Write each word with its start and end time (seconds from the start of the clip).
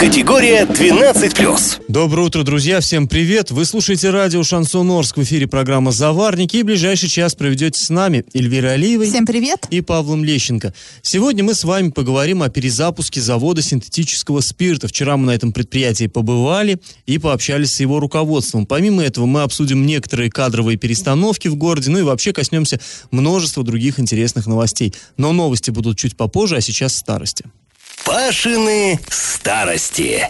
Категория 0.00 0.64
12+. 0.64 1.82
Доброе 1.88 2.22
утро, 2.22 2.42
друзья. 2.42 2.80
Всем 2.80 3.06
привет. 3.06 3.50
Вы 3.50 3.66
слушаете 3.66 4.08
радио 4.08 4.42
Шансон 4.42 4.90
Орск. 4.92 5.18
В 5.18 5.22
эфире 5.24 5.46
программа 5.46 5.92
«Заварники». 5.92 6.56
И 6.56 6.62
ближайший 6.62 7.10
час 7.10 7.34
проведете 7.34 7.78
с 7.78 7.90
нами 7.90 8.24
Эльвира 8.32 8.68
Алиевой. 8.68 9.10
Всем 9.10 9.26
привет. 9.26 9.66
И 9.68 9.82
Павлом 9.82 10.24
Лещенко. 10.24 10.72
Сегодня 11.02 11.44
мы 11.44 11.52
с 11.52 11.64
вами 11.64 11.90
поговорим 11.90 12.42
о 12.42 12.48
перезапуске 12.48 13.20
завода 13.20 13.60
синтетического 13.60 14.40
спирта. 14.40 14.88
Вчера 14.88 15.18
мы 15.18 15.26
на 15.26 15.32
этом 15.32 15.52
предприятии 15.52 16.06
побывали 16.06 16.80
и 17.04 17.18
пообщались 17.18 17.74
с 17.74 17.80
его 17.80 18.00
руководством. 18.00 18.64
Помимо 18.64 19.02
этого 19.02 19.26
мы 19.26 19.42
обсудим 19.42 19.84
некоторые 19.84 20.30
кадровые 20.30 20.78
перестановки 20.78 21.48
в 21.48 21.56
городе, 21.56 21.90
ну 21.90 21.98
и 21.98 22.04
вообще 22.04 22.32
коснемся 22.32 22.80
множества 23.10 23.64
других 23.64 24.00
интересных 24.00 24.46
новостей. 24.46 24.94
Но 25.18 25.34
новости 25.34 25.70
будут 25.70 25.98
чуть 25.98 26.16
попозже, 26.16 26.56
а 26.56 26.62
сейчас 26.62 26.96
старости. 26.96 27.44
Пашины 28.04 28.98
старости. 29.08 30.28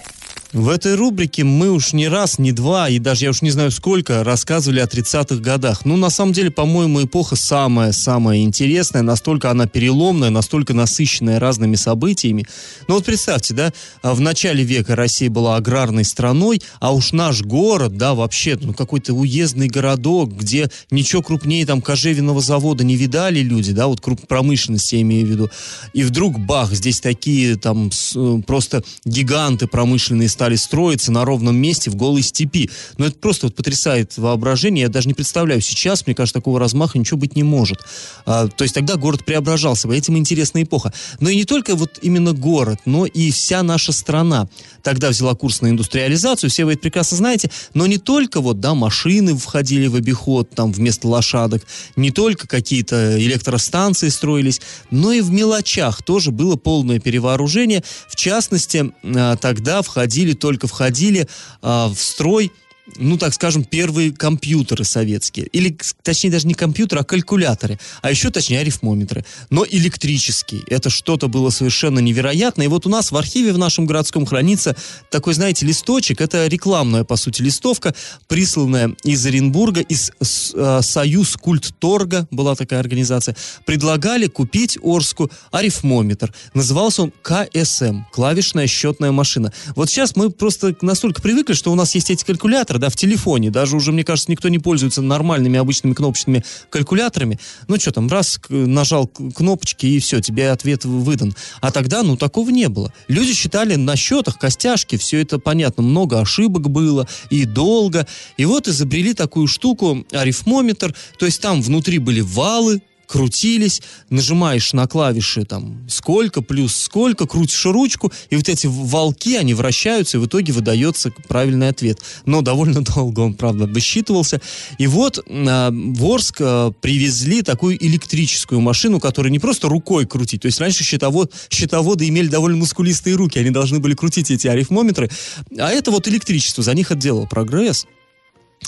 В 0.53 0.69
этой 0.69 0.97
рубрике 0.97 1.45
мы 1.45 1.71
уж 1.71 1.93
не 1.93 2.09
раз, 2.09 2.41
не 2.41 2.51
два, 2.51 2.89
и 2.89 2.99
даже 2.99 3.27
я 3.27 3.31
уж 3.31 3.41
не 3.41 3.53
знаю 3.53 3.71
сколько, 3.71 4.25
рассказывали 4.25 4.81
о 4.81 4.87
30-х 4.87 5.37
годах. 5.37 5.85
Ну, 5.85 5.97
на 5.97 6.11
самом 6.11 6.33
деле, 6.33 6.51
по-моему, 6.51 7.05
эпоха 7.05 7.37
самая-самая 7.37 8.41
интересная, 8.41 9.03
настолько 9.03 9.53
она 9.53 9.69
переломная, 9.69 10.31
настолько 10.31 10.75
насыщенная 10.75 11.39
разными 11.39 11.77
событиями. 11.77 12.47
Ну 12.89 12.97
вот 12.97 13.05
представьте, 13.05 13.55
да, 13.55 13.73
в 14.03 14.20
начале 14.20 14.65
века 14.65 14.97
Россия 14.97 15.31
была 15.31 15.55
аграрной 15.55 16.05
страной, 16.05 16.61
а 16.81 16.92
уж 16.92 17.12
наш 17.12 17.42
город, 17.42 17.97
да, 17.97 18.14
вообще, 18.14 18.59
ну, 18.61 18.75
какой-то 18.75 19.14
уездный 19.14 19.69
городок, 19.69 20.33
где 20.33 20.69
ничего 20.91 21.23
крупнее 21.23 21.64
там 21.64 21.81
кожевенного 21.81 22.41
завода 22.41 22.83
не 22.83 22.97
видали 22.97 23.39
люди, 23.39 23.70
да, 23.70 23.87
вот 23.87 24.01
круп 24.01 24.27
промышленности 24.27 24.97
я 24.97 25.03
имею 25.03 25.29
в 25.29 25.31
виду. 25.31 25.51
И 25.92 26.03
вдруг, 26.03 26.41
бах, 26.41 26.73
здесь 26.73 26.98
такие 26.98 27.55
там 27.55 27.92
с, 27.92 28.19
просто 28.48 28.83
гиганты 29.05 29.69
промышленные 29.69 30.29
стали 30.41 30.56
строиться 30.56 31.12
на 31.12 31.27
ровном 31.27 31.55
месте 31.55 31.91
в 31.91 31.96
голой 31.96 32.22
степи. 32.22 32.70
Но 32.96 33.05
это 33.05 33.16
просто 33.19 33.48
вот 33.48 33.55
потрясает 33.55 34.16
воображение. 34.16 34.84
Я 34.84 34.88
даже 34.88 35.06
не 35.06 35.12
представляю. 35.12 35.60
Сейчас, 35.60 36.06
мне 36.06 36.14
кажется, 36.14 36.33
такого 36.33 36.58
размаха 36.58 36.98
ничего 36.98 37.19
быть 37.19 37.36
не 37.36 37.42
может. 37.42 37.78
А, 38.24 38.48
то 38.48 38.64
есть 38.64 38.74
тогда 38.74 38.96
город 38.96 39.27
преображался. 39.27 39.86
Этим 39.92 40.16
интересная 40.16 40.62
эпоха. 40.62 40.94
Но 41.18 41.28
и 41.28 41.36
не 41.36 41.44
только 41.44 41.77
вот 41.77 41.98
именно 42.00 42.33
город, 42.33 42.78
но 42.86 43.05
и 43.05 43.30
вся 43.30 43.62
наша 43.62 43.92
страна. 43.92 44.48
Тогда 44.83 45.11
взяла 45.11 45.34
курс 45.34 45.61
на 45.61 45.68
индустриализацию, 45.68 46.48
все 46.48 46.64
вы 46.64 46.72
это 46.72 46.80
прекрасно 46.80 47.18
знаете. 47.18 47.50
Но 47.74 47.86
не 47.86 47.98
только 47.98 48.41
вот, 48.41 48.61
да, 48.61 48.74
машины 48.74 49.36
входили 49.36 49.88
в 49.88 49.94
обиход 49.94 50.48
там 50.48 50.72
вместо 50.72 51.06
лошадок, 51.06 51.66
не 51.96 52.11
только 52.11 52.48
какие-то 52.48 53.22
электростанции 53.22 54.08
строились, 54.08 54.62
но 54.91 55.12
и 55.12 55.20
в 55.20 55.30
мелочах 55.30 56.02
тоже 56.02 56.30
было 56.30 56.56
полное 56.56 56.98
перевооружение. 56.98 57.83
В 58.08 58.16
частности, 58.16 58.91
а, 59.05 59.36
тогда 59.36 59.83
входили, 59.83 60.30
только 60.34 60.67
входили 60.67 61.28
а, 61.62 61.89
в 61.89 61.98
строй 61.98 62.53
ну, 62.96 63.16
так 63.16 63.34
скажем, 63.34 63.64
первые 63.64 64.12
компьютеры 64.12 64.84
советские. 64.84 65.46
Или, 65.46 65.77
точнее, 66.02 66.30
даже 66.30 66.46
не 66.46 66.55
компьютеры, 66.55 67.00
а 67.00 67.05
калькуляторы. 67.05 67.78
А 68.02 68.10
еще, 68.10 68.30
точнее, 68.30 68.60
арифмометры. 68.60 69.24
Но 69.50 69.64
электрические. 69.69 70.62
Это 70.69 70.91
что-то 70.91 71.28
было 71.28 71.50
совершенно 71.50 71.98
невероятное. 71.98 72.66
И 72.66 72.68
вот 72.68 72.86
у 72.86 72.88
нас 72.88 73.12
в 73.12 73.16
архиве 73.16 73.52
в 73.52 73.58
нашем 73.58 73.86
городском 73.86 74.27
хранится 74.27 74.77
такой, 75.11 75.34
знаете, 75.34 75.66
листочек. 75.66 76.20
Это 76.20 76.46
рекламная, 76.46 77.05
по 77.05 77.17
сути, 77.17 77.42
листовка, 77.42 77.95
присланная 78.27 78.95
из 79.05 79.24
Оренбурга, 79.24 79.80
из 79.80 80.12
э, 80.55 80.80
Союз 80.83 81.36
Культторга, 81.36 82.27
была 82.30 82.55
такая 82.55 82.80
организация. 82.80 83.36
Предлагали 83.64 84.27
купить 84.27 84.79
Орску 84.83 85.30
арифмометр. 85.50 86.33
Назывался 86.55 87.02
он 87.02 87.12
КСМ, 87.23 88.02
клавишная 88.12 88.67
счетная 88.67 89.12
машина. 89.12 89.52
Вот 89.77 89.90
сейчас 89.90 90.17
мы 90.17 90.30
просто 90.30 90.74
настолько 90.80 91.23
привыкли, 91.23 91.55
что 91.55 91.70
у 91.70 91.74
нас 91.74 91.95
есть 91.95 92.11
эти 92.11 92.24
калькуляторы, 92.24 92.80
да, 92.80 92.89
в 92.89 92.96
телефоне. 92.96 93.51
Даже 93.51 93.77
уже, 93.77 93.92
мне 93.92 94.02
кажется, 94.02 94.30
никто 94.30 94.48
не 94.48 94.58
пользуется 94.58 95.02
нормальными 95.02 95.58
обычными 95.58 95.95
кнопочными 95.95 96.45
калькуляторами. 96.70 97.39
Ну, 97.68 97.79
что 97.79 97.92
там, 97.92 98.08
раз 98.08 98.41
нажал 98.48 99.07
кнопочки, 99.07 99.86
и 99.86 100.01
все, 100.01 100.20
тебе 100.20 100.51
ответ 100.51 100.85
выдан. 100.85 101.35
А 101.61 101.70
тогда, 101.70 102.02
ну, 102.02 102.17
такого 102.17 102.51
не 102.51 102.68
было. 102.68 102.92
Люди 103.07 103.35
считали 103.35 103.77
на 103.77 103.95
счетах, 103.95 104.39
костяшки, 104.39 104.96
все 104.96 105.20
это 105.20 105.39
понятно, 105.39 105.83
много 105.83 106.20
ошибок 106.20 106.70
было, 106.70 107.07
и 107.30 107.45
долго. 107.45 108.07
И 108.36 108.45
вот 108.45 108.67
изобрели 108.67 109.14
такую 109.14 109.47
штуку, 109.47 110.05
арифмометр, 110.11 110.95
то 111.18 111.27
есть 111.27 111.41
там 111.41 111.62
внутри 111.62 111.98
были 111.98 112.20
валы, 112.20 112.80
крутились, 113.11 113.83
нажимаешь 114.09 114.73
на 114.73 114.87
клавиши 114.87 115.45
там 115.45 115.85
сколько 115.89 116.43
плюс 116.43 116.75
сколько, 116.77 117.27
крутишь 117.27 117.67
ручку, 117.67 118.13
и 118.31 118.37
вот 118.37 118.48
эти 118.48 118.69
волки, 118.69 119.35
они 119.35 119.53
вращаются, 119.53 120.17
и 120.17 120.21
в 120.21 120.27
итоге 120.27 120.53
выдается 120.53 121.13
правильный 121.29 121.69
ответ. 121.69 121.98
Но 122.25 122.41
довольно 122.41 122.83
долго 122.97 123.21
он, 123.21 123.35
правда, 123.35 123.67
досчитывался. 123.67 124.41
И 124.79 124.87
вот 124.87 125.19
э, 125.19 125.71
в 125.71 126.05
Орск 126.05 126.37
э, 126.41 126.73
привезли 126.81 127.43
такую 127.43 127.85
электрическую 127.85 128.61
машину, 128.61 129.00
которая 129.00 129.32
не 129.32 129.41
просто 129.41 129.69
рукой 129.69 130.06
крутить, 130.06 130.43
то 130.43 130.47
есть 130.47 130.61
раньше 130.61 130.85
счетовод, 130.85 131.32
счетоводы 131.50 132.09
имели 132.09 132.29
довольно 132.29 132.59
мускулистые 132.59 133.17
руки, 133.17 133.38
они 133.38 133.50
должны 133.50 133.81
были 133.81 133.94
крутить 133.94 134.31
эти 134.31 134.47
арифмометры, 134.47 135.11
а 135.59 135.71
это 135.71 135.91
вот 135.91 136.06
электричество, 136.06 136.62
за 136.62 136.75
них 136.75 136.91
отделал 136.93 137.27
прогресс. 137.27 137.87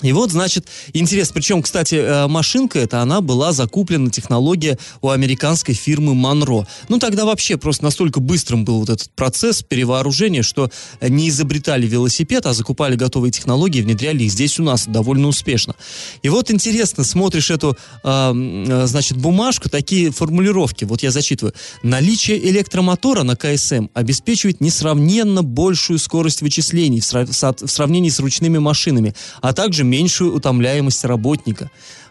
И 0.03 0.11
вот, 0.11 0.31
значит, 0.31 0.67
интерес. 0.93 1.31
Причем, 1.31 1.63
кстати, 1.63 1.95
э, 1.95 2.27
машинка 2.27 2.77
эта, 2.77 3.01
она 3.01 3.21
была 3.21 3.51
закуплена, 3.53 4.11
технология 4.11 4.77
у 5.01 5.09
американской 5.09 5.73
фирмы 5.73 6.13
Монро. 6.13 6.67
Ну, 6.89 6.99
тогда 6.99 7.25
вообще 7.25 7.57
просто 7.57 7.85
настолько 7.85 8.19
быстрым 8.19 8.65
был 8.65 8.79
вот 8.79 8.89
этот 8.89 9.09
процесс 9.11 9.63
перевооружения, 9.63 10.43
что 10.43 10.69
не 11.01 11.29
изобретали 11.29 11.87
велосипед, 11.87 12.45
а 12.45 12.53
закупали 12.53 12.95
готовые 12.95 13.31
технологии, 13.31 13.81
внедряли 13.81 14.23
их 14.23 14.31
здесь 14.31 14.59
у 14.59 14.63
нас 14.63 14.85
довольно 14.85 15.27
успешно. 15.27 15.75
И 16.21 16.29
вот 16.29 16.51
интересно, 16.51 17.03
смотришь 17.03 17.49
эту, 17.49 17.77
э, 18.03 18.83
значит, 18.85 19.17
бумажку, 19.17 19.69
такие 19.69 20.11
формулировки. 20.11 20.83
Вот 20.85 21.01
я 21.01 21.11
зачитываю. 21.11 21.53
Наличие 21.81 22.45
электромотора 22.49 23.23
на 23.23 23.35
КСМ 23.35 23.87
обеспечивает 23.93 24.59
несравненно 24.59 25.43
большую 25.43 25.97
скорость 25.99 26.41
вычислений 26.41 26.99
в, 26.99 27.05
срав- 27.05 27.61
в 27.61 27.67
сравнении 27.67 28.09
с 28.09 28.19
ручными 28.19 28.57
машинами, 28.57 29.15
а 29.41 29.53
также 29.53 29.83
меньшую 29.93 30.33
утомляемость 30.33 31.05
работника. 31.05 31.69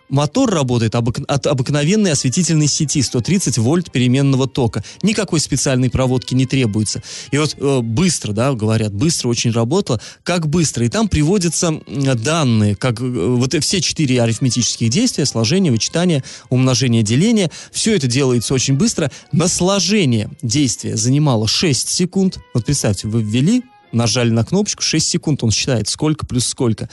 Мотор 0.09 0.51
работает 0.51 0.95
от 0.95 1.47
обыкновенной 1.47 2.13
осветительной 2.13 2.69
сети 2.69 3.03
130 3.03 3.59
вольт 3.59 3.91
переменного 3.91 4.47
тока. 4.47 4.85
Никакой 5.03 5.41
специальной 5.41 5.91
проводки 5.91 6.35
не 6.35 6.45
требуется. 6.45 7.03
И 7.31 7.39
вот 7.39 7.57
э, 7.59 7.81
быстро, 7.81 8.33
да, 8.33 8.53
говорят, 8.53 8.93
быстро 8.93 9.29
очень 9.29 9.53
работало. 9.53 10.01
Как 10.23 10.49
быстро? 10.49 10.85
И 10.85 10.91
там 10.91 11.09
приводятся 11.09 11.81
данные, 11.89 12.77
как 12.77 13.01
э, 13.01 13.05
вот 13.05 13.55
все 13.65 13.81
четыре 13.81 14.23
арифметических 14.23 14.91
действия, 14.91 15.25
сложение, 15.25 15.73
вычитание, 15.73 16.23
умножение, 16.51 17.03
деление. 17.03 17.51
Все 17.73 17.97
это 17.97 18.07
делается 18.07 18.53
очень 18.53 18.75
быстро. 18.75 19.11
На 19.33 19.49
сложение 19.49 20.29
действия 20.43 20.97
занимало 20.97 21.49
6 21.49 21.89
секунд. 21.89 22.39
Вот 22.53 22.67
представьте, 22.67 23.09
вы 23.09 23.23
ввели 23.23 23.63
нажали 23.93 24.31
на 24.31 24.45
кнопочку, 24.45 24.83
6 24.83 25.07
секунд 25.07 25.43
он 25.43 25.51
считает, 25.51 25.89
сколько 25.89 26.27
плюс 26.27 26.47
сколько. 26.47 26.89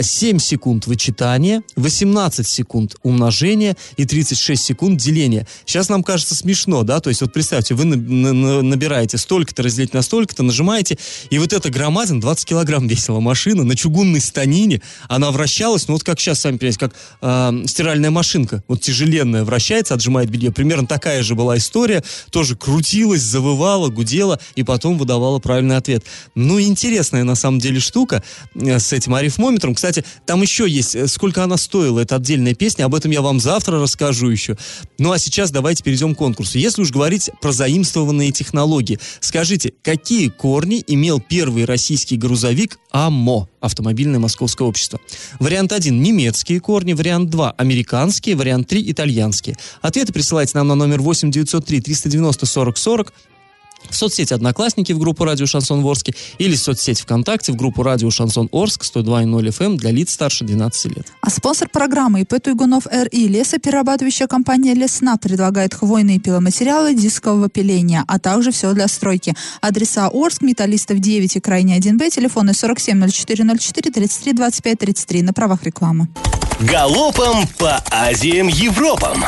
7 0.00 0.36
а, 0.36 0.40
секунд 0.40 0.86
вычитания, 0.86 1.62
18 1.76 2.46
секунд 2.46 2.96
умножения 3.02 3.76
и 3.96 4.04
36 4.04 4.62
секунд 4.62 5.00
деления. 5.00 5.46
Сейчас 5.64 5.88
нам 5.88 6.02
кажется 6.02 6.34
смешно, 6.34 6.82
да, 6.82 7.00
то 7.00 7.10
есть 7.10 7.20
вот 7.20 7.32
представьте, 7.32 7.74
вы 7.74 7.84
набираете 7.84 9.18
столько-то 9.18 9.62
разделить 9.62 9.94
на 9.94 10.02
столько-то, 10.02 10.42
нажимаете, 10.42 10.98
и 11.30 11.38
вот 11.38 11.52
эта 11.52 11.70
громадина, 11.70 12.20
20 12.20 12.44
килограмм 12.46 12.86
весила 12.86 13.20
машина 13.20 13.64
на 13.64 13.76
чугунной 13.76 14.20
станине, 14.20 14.82
она 15.08 15.30
вращалась, 15.30 15.88
ну 15.88 15.94
вот 15.94 16.04
как 16.04 16.20
сейчас, 16.20 16.40
сами 16.40 16.56
понимаете, 16.56 16.78
как 16.78 16.94
э, 17.20 17.66
стиральная 17.66 18.10
машинка, 18.10 18.62
вот 18.68 18.80
тяжеленная, 18.80 19.44
вращается, 19.44 19.94
отжимает 19.94 20.30
белье. 20.30 20.52
Примерно 20.52 20.86
такая 20.86 21.22
же 21.22 21.34
была 21.34 21.56
история, 21.56 22.02
тоже 22.30 22.56
крутилась, 22.56 23.22
завывала, 23.22 23.88
гудела, 23.88 24.38
и 24.54 24.62
потом 24.62 24.98
выдавала 24.98 25.38
правильный 25.38 25.76
ответ. 25.76 26.04
Ну, 26.36 26.60
интересная 26.60 27.24
на 27.24 27.34
самом 27.34 27.58
деле 27.58 27.80
штука 27.80 28.22
э, 28.54 28.78
с 28.78 28.92
этим 28.92 29.14
арифмометром. 29.14 29.74
Кстати, 29.74 30.04
там 30.26 30.42
еще 30.42 30.68
есть, 30.68 30.94
э, 30.94 31.06
сколько 31.06 31.42
она 31.42 31.56
стоила, 31.56 32.00
это 32.00 32.16
отдельная 32.16 32.54
песня, 32.54 32.84
об 32.84 32.94
этом 32.94 33.10
я 33.10 33.22
вам 33.22 33.40
завтра 33.40 33.80
расскажу 33.80 34.28
еще. 34.28 34.58
Ну, 34.98 35.12
а 35.12 35.18
сейчас 35.18 35.50
давайте 35.50 35.82
перейдем 35.82 36.14
к 36.14 36.18
конкурсу. 36.18 36.58
Если 36.58 36.82
уж 36.82 36.90
говорить 36.90 37.30
про 37.40 37.52
заимствованные 37.52 38.32
технологии, 38.32 38.98
скажите, 39.20 39.72
какие 39.82 40.28
корни 40.28 40.84
имел 40.86 41.20
первый 41.20 41.64
российский 41.64 42.18
грузовик 42.18 42.78
АМО, 42.90 43.48
автомобильное 43.60 44.20
московское 44.20 44.68
общество? 44.68 45.00
Вариант 45.40 45.72
1– 45.72 46.02
немецкие 46.02 46.60
корни, 46.60 46.92
вариант 46.92 47.30
2– 47.30 47.50
американские, 47.56 48.36
вариант 48.36 48.68
3– 48.68 48.90
итальянские. 48.92 49.56
Ответы 49.80 50.12
присылайте 50.12 50.52
нам 50.58 50.68
на 50.68 50.74
номер 50.74 51.00
8 51.00 51.30
903 51.30 51.80
390 51.80 52.44
40 52.44 52.76
40 52.76 53.12
в 53.90 53.96
соцсети 53.96 54.32
«Одноклассники» 54.32 54.92
в 54.92 54.98
группу 54.98 55.24
«Радио 55.24 55.46
Шансон 55.46 55.84
Орске» 55.84 56.14
или 56.38 56.54
в 56.54 56.58
соцсети 56.58 57.02
ВКонтакте 57.02 57.52
в 57.52 57.56
группу 57.56 57.82
«Радио 57.82 58.10
Шансон 58.10 58.48
Орск» 58.52 58.82
102.0 58.82 59.48
FM 59.48 59.64
эм 59.66 59.76
для 59.76 59.90
лиц 59.90 60.12
старше 60.12 60.44
12 60.44 60.96
лет. 60.96 61.06
А 61.20 61.30
спонсор 61.30 61.68
программы 61.68 62.22
ИП 62.22 62.40
Туйгунов 62.42 62.86
РИ 62.90 63.28
лесоперерабатывающая 63.28 64.26
компания 64.26 64.74
«Лесна» 64.74 65.16
предлагает 65.16 65.74
хвойные 65.74 66.18
пиломатериалы 66.20 66.94
дискового 66.94 67.48
пиления, 67.48 68.04
а 68.06 68.18
также 68.18 68.52
все 68.52 68.72
для 68.72 68.88
стройки. 68.88 69.34
Адреса 69.60 70.08
Орск, 70.12 70.42
Металлистов 70.42 70.98
9 70.98 71.36
и 71.36 71.40
Крайне 71.40 71.78
1Б, 71.78 72.10
телефоны 72.10 72.54
47 72.54 73.08
0404 73.08 73.90
33 73.90 74.32
25 74.32 74.78
33 74.78 75.22
на 75.22 75.32
правах 75.32 75.62
рекламы. 75.64 76.08
Галопом 76.60 77.46
по 77.58 77.82
Азиям 77.90 78.48
Европам! 78.48 79.24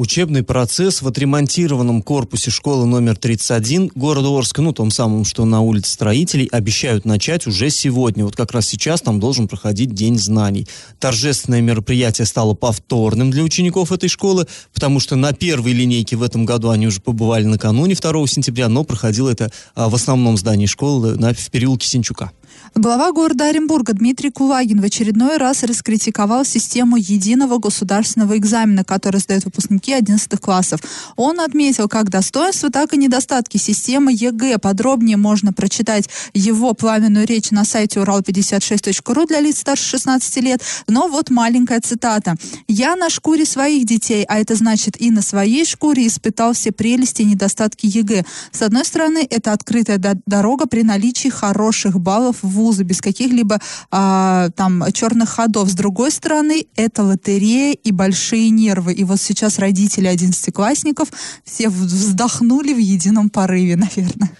Учебный 0.00 0.42
процесс 0.42 1.02
в 1.02 1.08
отремонтированном 1.08 2.00
корпусе 2.00 2.50
школы 2.50 2.86
номер 2.86 3.18
31 3.18 3.92
города 3.94 4.28
Орска, 4.34 4.62
ну, 4.62 4.72
том 4.72 4.90
самом, 4.90 5.26
что 5.26 5.44
на 5.44 5.60
улице 5.60 5.92
строителей, 5.92 6.46
обещают 6.46 7.04
начать 7.04 7.46
уже 7.46 7.68
сегодня. 7.68 8.24
Вот 8.24 8.34
как 8.34 8.52
раз 8.52 8.66
сейчас 8.66 9.02
там 9.02 9.20
должен 9.20 9.46
проходить 9.46 9.92
День 9.92 10.18
знаний. 10.18 10.66
Торжественное 10.98 11.60
мероприятие 11.60 12.24
стало 12.24 12.54
повторным 12.54 13.30
для 13.30 13.42
учеников 13.42 13.92
этой 13.92 14.08
школы, 14.08 14.46
потому 14.72 15.00
что 15.00 15.16
на 15.16 15.34
первой 15.34 15.74
линейке 15.74 16.16
в 16.16 16.22
этом 16.22 16.46
году 16.46 16.70
они 16.70 16.86
уже 16.86 17.02
побывали 17.02 17.44
накануне 17.44 17.94
2 17.94 18.26
сентября, 18.26 18.70
но 18.70 18.84
проходило 18.84 19.28
это 19.28 19.52
а, 19.74 19.90
в 19.90 19.94
основном 19.94 20.38
здании 20.38 20.64
школы 20.64 21.18
на, 21.18 21.34
в 21.34 21.50
переулке 21.50 21.86
Синчука. 21.86 22.32
Глава 22.74 23.10
города 23.10 23.48
Оренбурга 23.48 23.92
Дмитрий 23.94 24.30
Кулагин 24.30 24.80
в 24.80 24.84
очередной 24.84 25.38
раз 25.38 25.64
раскритиковал 25.64 26.44
систему 26.44 26.96
единого 26.96 27.58
государственного 27.58 28.38
экзамена, 28.38 28.84
который 28.84 29.20
сдают 29.20 29.44
выпускники 29.44 29.92
11 29.92 30.40
классов. 30.40 30.80
Он 31.16 31.40
отметил 31.40 31.88
как 31.88 32.10
достоинства, 32.10 32.70
так 32.70 32.94
и 32.94 32.96
недостатки 32.96 33.56
системы 33.56 34.12
ЕГЭ. 34.12 34.58
Подробнее 34.58 35.16
можно 35.16 35.52
прочитать 35.52 36.08
его 36.32 36.72
пламенную 36.72 37.26
речь 37.26 37.50
на 37.50 37.64
сайте 37.64 37.98
урал56.ру 38.00 39.26
для 39.26 39.40
лиц 39.40 39.58
старше 39.58 39.90
16 39.90 40.36
лет. 40.36 40.62
Но 40.86 41.08
вот 41.08 41.30
маленькая 41.30 41.80
цитата. 41.80 42.36
«Я 42.68 42.94
на 42.94 43.10
шкуре 43.10 43.46
своих 43.46 43.84
детей, 43.84 44.24
а 44.28 44.38
это 44.38 44.54
значит 44.54 45.00
и 45.00 45.10
на 45.10 45.22
своей 45.22 45.64
шкуре 45.64 46.06
испытал 46.06 46.52
все 46.52 46.70
прелести 46.70 47.22
и 47.22 47.24
недостатки 47.26 47.86
ЕГЭ. 47.86 48.24
С 48.52 48.62
одной 48.62 48.84
стороны, 48.84 49.26
это 49.28 49.52
открытая 49.52 49.98
дорога 50.26 50.66
при 50.66 50.82
наличии 50.82 51.28
хороших 51.28 51.98
баллов 51.98 52.36
в 52.42 52.49
вузы 52.50 52.82
без 52.82 53.00
каких-либо 53.00 53.58
а, 53.90 54.50
там 54.56 54.84
черных 54.92 55.30
ходов. 55.30 55.70
С 55.70 55.74
другой 55.74 56.10
стороны, 56.10 56.66
это 56.76 57.02
лотерея 57.02 57.72
и 57.72 57.92
большие 57.92 58.50
нервы. 58.50 58.92
И 58.92 59.04
вот 59.04 59.20
сейчас 59.20 59.58
родители 59.58 60.06
одиннадцатиклассников 60.06 61.08
все 61.44 61.68
вздохнули 61.68 62.74
в 62.74 62.78
едином 62.78 63.30
порыве, 63.30 63.76
наверное. 63.96 64.30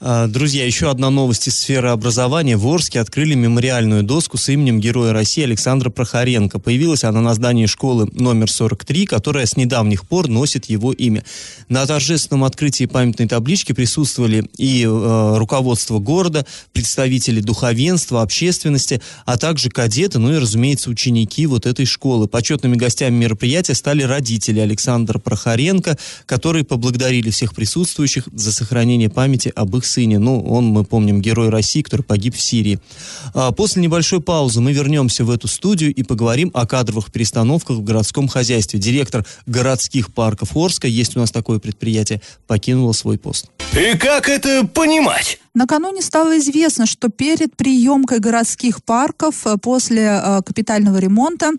А, 0.00 0.28
друзья, 0.28 0.64
еще 0.64 0.92
одна 0.92 1.10
новость 1.10 1.48
из 1.48 1.58
сферы 1.58 1.88
образования. 1.88 2.56
В 2.56 2.68
Орске 2.68 3.00
открыли 3.00 3.34
мемориальную 3.34 4.04
доску 4.04 4.36
с 4.36 4.48
именем 4.48 4.78
Героя 4.78 5.12
России 5.12 5.42
Александра 5.42 5.90
Прохоренко. 5.90 6.60
Появилась 6.60 7.02
она 7.02 7.20
на 7.20 7.34
здании 7.34 7.66
школы 7.66 8.08
номер 8.12 8.48
43, 8.48 9.06
которая 9.06 9.44
с 9.44 9.56
недавних 9.56 10.06
пор 10.06 10.28
носит 10.28 10.66
его 10.66 10.92
имя. 10.92 11.24
На 11.68 11.84
торжественном 11.84 12.44
открытии 12.44 12.84
памятной 12.84 13.26
таблички 13.26 13.72
присутствовали 13.72 14.48
и 14.56 14.84
э, 14.84 15.36
руководство 15.36 15.98
города, 15.98 16.46
представители 16.72 17.40
духовенства, 17.40 18.22
общественности, 18.22 19.02
а 19.26 19.36
также 19.36 19.68
кадеты, 19.68 20.20
ну 20.20 20.32
и, 20.32 20.38
разумеется, 20.38 20.90
ученики 20.90 21.44
вот 21.46 21.66
этой 21.66 21.86
школы. 21.86 22.28
Почетными 22.28 22.76
гостями 22.76 23.16
мероприятия 23.16 23.74
стали 23.74 24.04
родители 24.04 24.60
Александра 24.60 25.18
Прохоренко, 25.18 25.98
которые 26.24 26.64
поблагодарили 26.64 27.30
всех 27.30 27.52
присутствующих 27.52 28.28
за 28.32 28.52
сохранение 28.52 29.10
памяти 29.10 29.52
об 29.56 29.76
их 29.76 29.87
сыне. 29.88 30.18
Ну, 30.18 30.40
он, 30.42 30.66
мы 30.66 30.84
помним, 30.84 31.20
герой 31.20 31.48
России, 31.48 31.82
который 31.82 32.02
погиб 32.02 32.34
в 32.34 32.40
Сирии. 32.40 32.78
А 33.34 33.52
после 33.52 33.82
небольшой 33.82 34.20
паузы 34.20 34.60
мы 34.60 34.72
вернемся 34.72 35.24
в 35.24 35.30
эту 35.30 35.48
студию 35.48 35.94
и 35.94 36.02
поговорим 36.02 36.50
о 36.54 36.66
кадровых 36.66 37.10
перестановках 37.10 37.78
в 37.78 37.82
городском 37.82 38.28
хозяйстве. 38.28 38.78
Директор 38.78 39.24
городских 39.46 40.12
парков 40.12 40.56
Орска, 40.56 40.86
есть 40.86 41.16
у 41.16 41.20
нас 41.20 41.30
такое 41.30 41.58
предприятие, 41.58 42.20
покинула 42.46 42.92
свой 42.92 43.18
пост. 43.18 43.46
И 43.74 43.96
как 43.96 44.28
это 44.28 44.66
понимать? 44.66 45.38
Накануне 45.54 46.02
стало 46.02 46.38
известно, 46.38 46.86
что 46.86 47.08
перед 47.08 47.56
приемкой 47.56 48.20
городских 48.20 48.82
парков 48.82 49.46
э, 49.46 49.56
после 49.60 50.02
э, 50.02 50.42
капитального 50.42 50.98
ремонта 50.98 51.52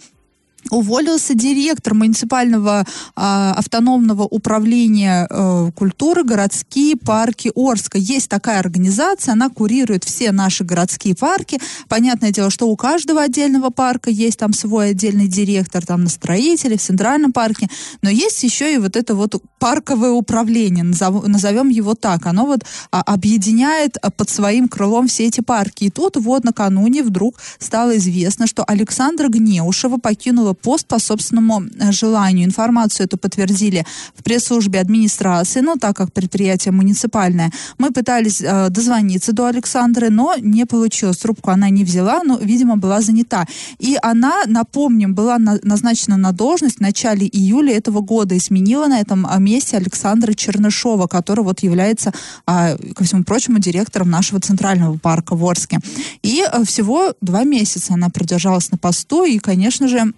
уволился 0.69 1.33
директор 1.33 1.93
муниципального 1.93 2.85
а, 3.15 3.53
автономного 3.57 4.23
управления 4.23 5.27
а, 5.29 5.71
культуры 5.71 6.23
городские 6.23 6.95
парки 6.97 7.51
Орска. 7.55 7.97
Есть 7.97 8.29
такая 8.29 8.59
организация, 8.59 9.33
она 9.33 9.49
курирует 9.49 10.03
все 10.03 10.31
наши 10.31 10.63
городские 10.63 11.15
парки. 11.15 11.59
Понятное 11.87 12.31
дело, 12.31 12.49
что 12.49 12.67
у 12.67 12.75
каждого 12.75 13.21
отдельного 13.21 13.69
парка 13.69 14.09
есть 14.09 14.39
там 14.39 14.53
свой 14.53 14.91
отдельный 14.91 15.27
директор, 15.27 15.85
там 15.85 16.03
на 16.03 16.09
строителе, 16.09 16.77
в 16.77 16.81
центральном 16.81 17.33
парке, 17.33 17.69
но 18.01 18.09
есть 18.09 18.43
еще 18.43 18.73
и 18.73 18.77
вот 18.77 18.95
это 18.95 19.15
вот 19.15 19.41
парковое 19.59 20.11
управление, 20.11 20.83
назов, 20.83 21.27
назовем 21.27 21.69
его 21.69 21.95
так. 21.95 22.25
Оно 22.25 22.45
вот 22.45 22.63
а, 22.91 23.01
объединяет 23.01 23.97
а, 24.01 24.09
под 24.09 24.29
своим 24.29 24.67
крылом 24.67 25.07
все 25.07 25.27
эти 25.27 25.41
парки. 25.41 25.85
И 25.85 25.89
тут 25.89 26.17
вот 26.17 26.43
накануне 26.43 27.03
вдруг 27.03 27.35
стало 27.59 27.97
известно, 27.97 28.47
что 28.47 28.63
Александра 28.65 29.27
Гнеушева 29.27 29.97
покинула 29.97 30.53
пост 30.61 30.87
по 30.87 30.99
собственному 30.99 31.63
э, 31.63 31.91
желанию. 31.91 32.45
Информацию 32.45 33.05
эту 33.05 33.17
подтвердили 33.17 33.85
в 34.15 34.23
пресс-службе 34.23 34.79
администрации, 34.79 35.61
ну, 35.61 35.75
так 35.75 35.95
как 35.95 36.13
предприятие 36.13 36.71
муниципальное. 36.71 37.51
Мы 37.77 37.91
пытались 37.91 38.41
э, 38.41 38.69
дозвониться 38.69 39.33
до 39.33 39.47
Александры, 39.47 40.09
но 40.09 40.35
не 40.39 40.65
получилось. 40.65 41.17
Трубку 41.17 41.51
она 41.51 41.69
не 41.69 41.83
взяла, 41.83 42.23
но, 42.23 42.37
видимо, 42.37 42.77
была 42.77 43.01
занята. 43.01 43.45
И 43.79 43.97
она, 44.01 44.43
напомним, 44.45 45.15
была 45.15 45.37
на, 45.37 45.59
назначена 45.63 46.17
на 46.17 46.31
должность 46.31 46.77
в 46.77 46.81
начале 46.81 47.27
июля 47.27 47.75
этого 47.75 48.01
года 48.01 48.35
и 48.35 48.39
сменила 48.39 48.87
на 48.87 48.99
этом 48.99 49.25
э, 49.25 49.39
месте 49.39 49.77
Александра 49.77 50.33
Чернышова, 50.33 51.07
который 51.07 51.43
вот 51.43 51.59
является, 51.59 52.13
э, 52.47 52.77
ко 52.93 53.03
всему 53.03 53.23
прочему, 53.23 53.59
директором 53.59 54.09
нашего 54.09 54.39
центрального 54.39 54.97
парка 54.97 55.35
в 55.35 55.43
Орске. 55.45 55.79
И 56.21 56.43
э, 56.43 56.63
всего 56.65 57.13
два 57.21 57.43
месяца 57.43 57.93
она 57.93 58.09
продержалась 58.09 58.71
на 58.71 58.77
посту, 58.77 59.23
и, 59.23 59.39
конечно 59.39 59.87
же, 59.87 60.13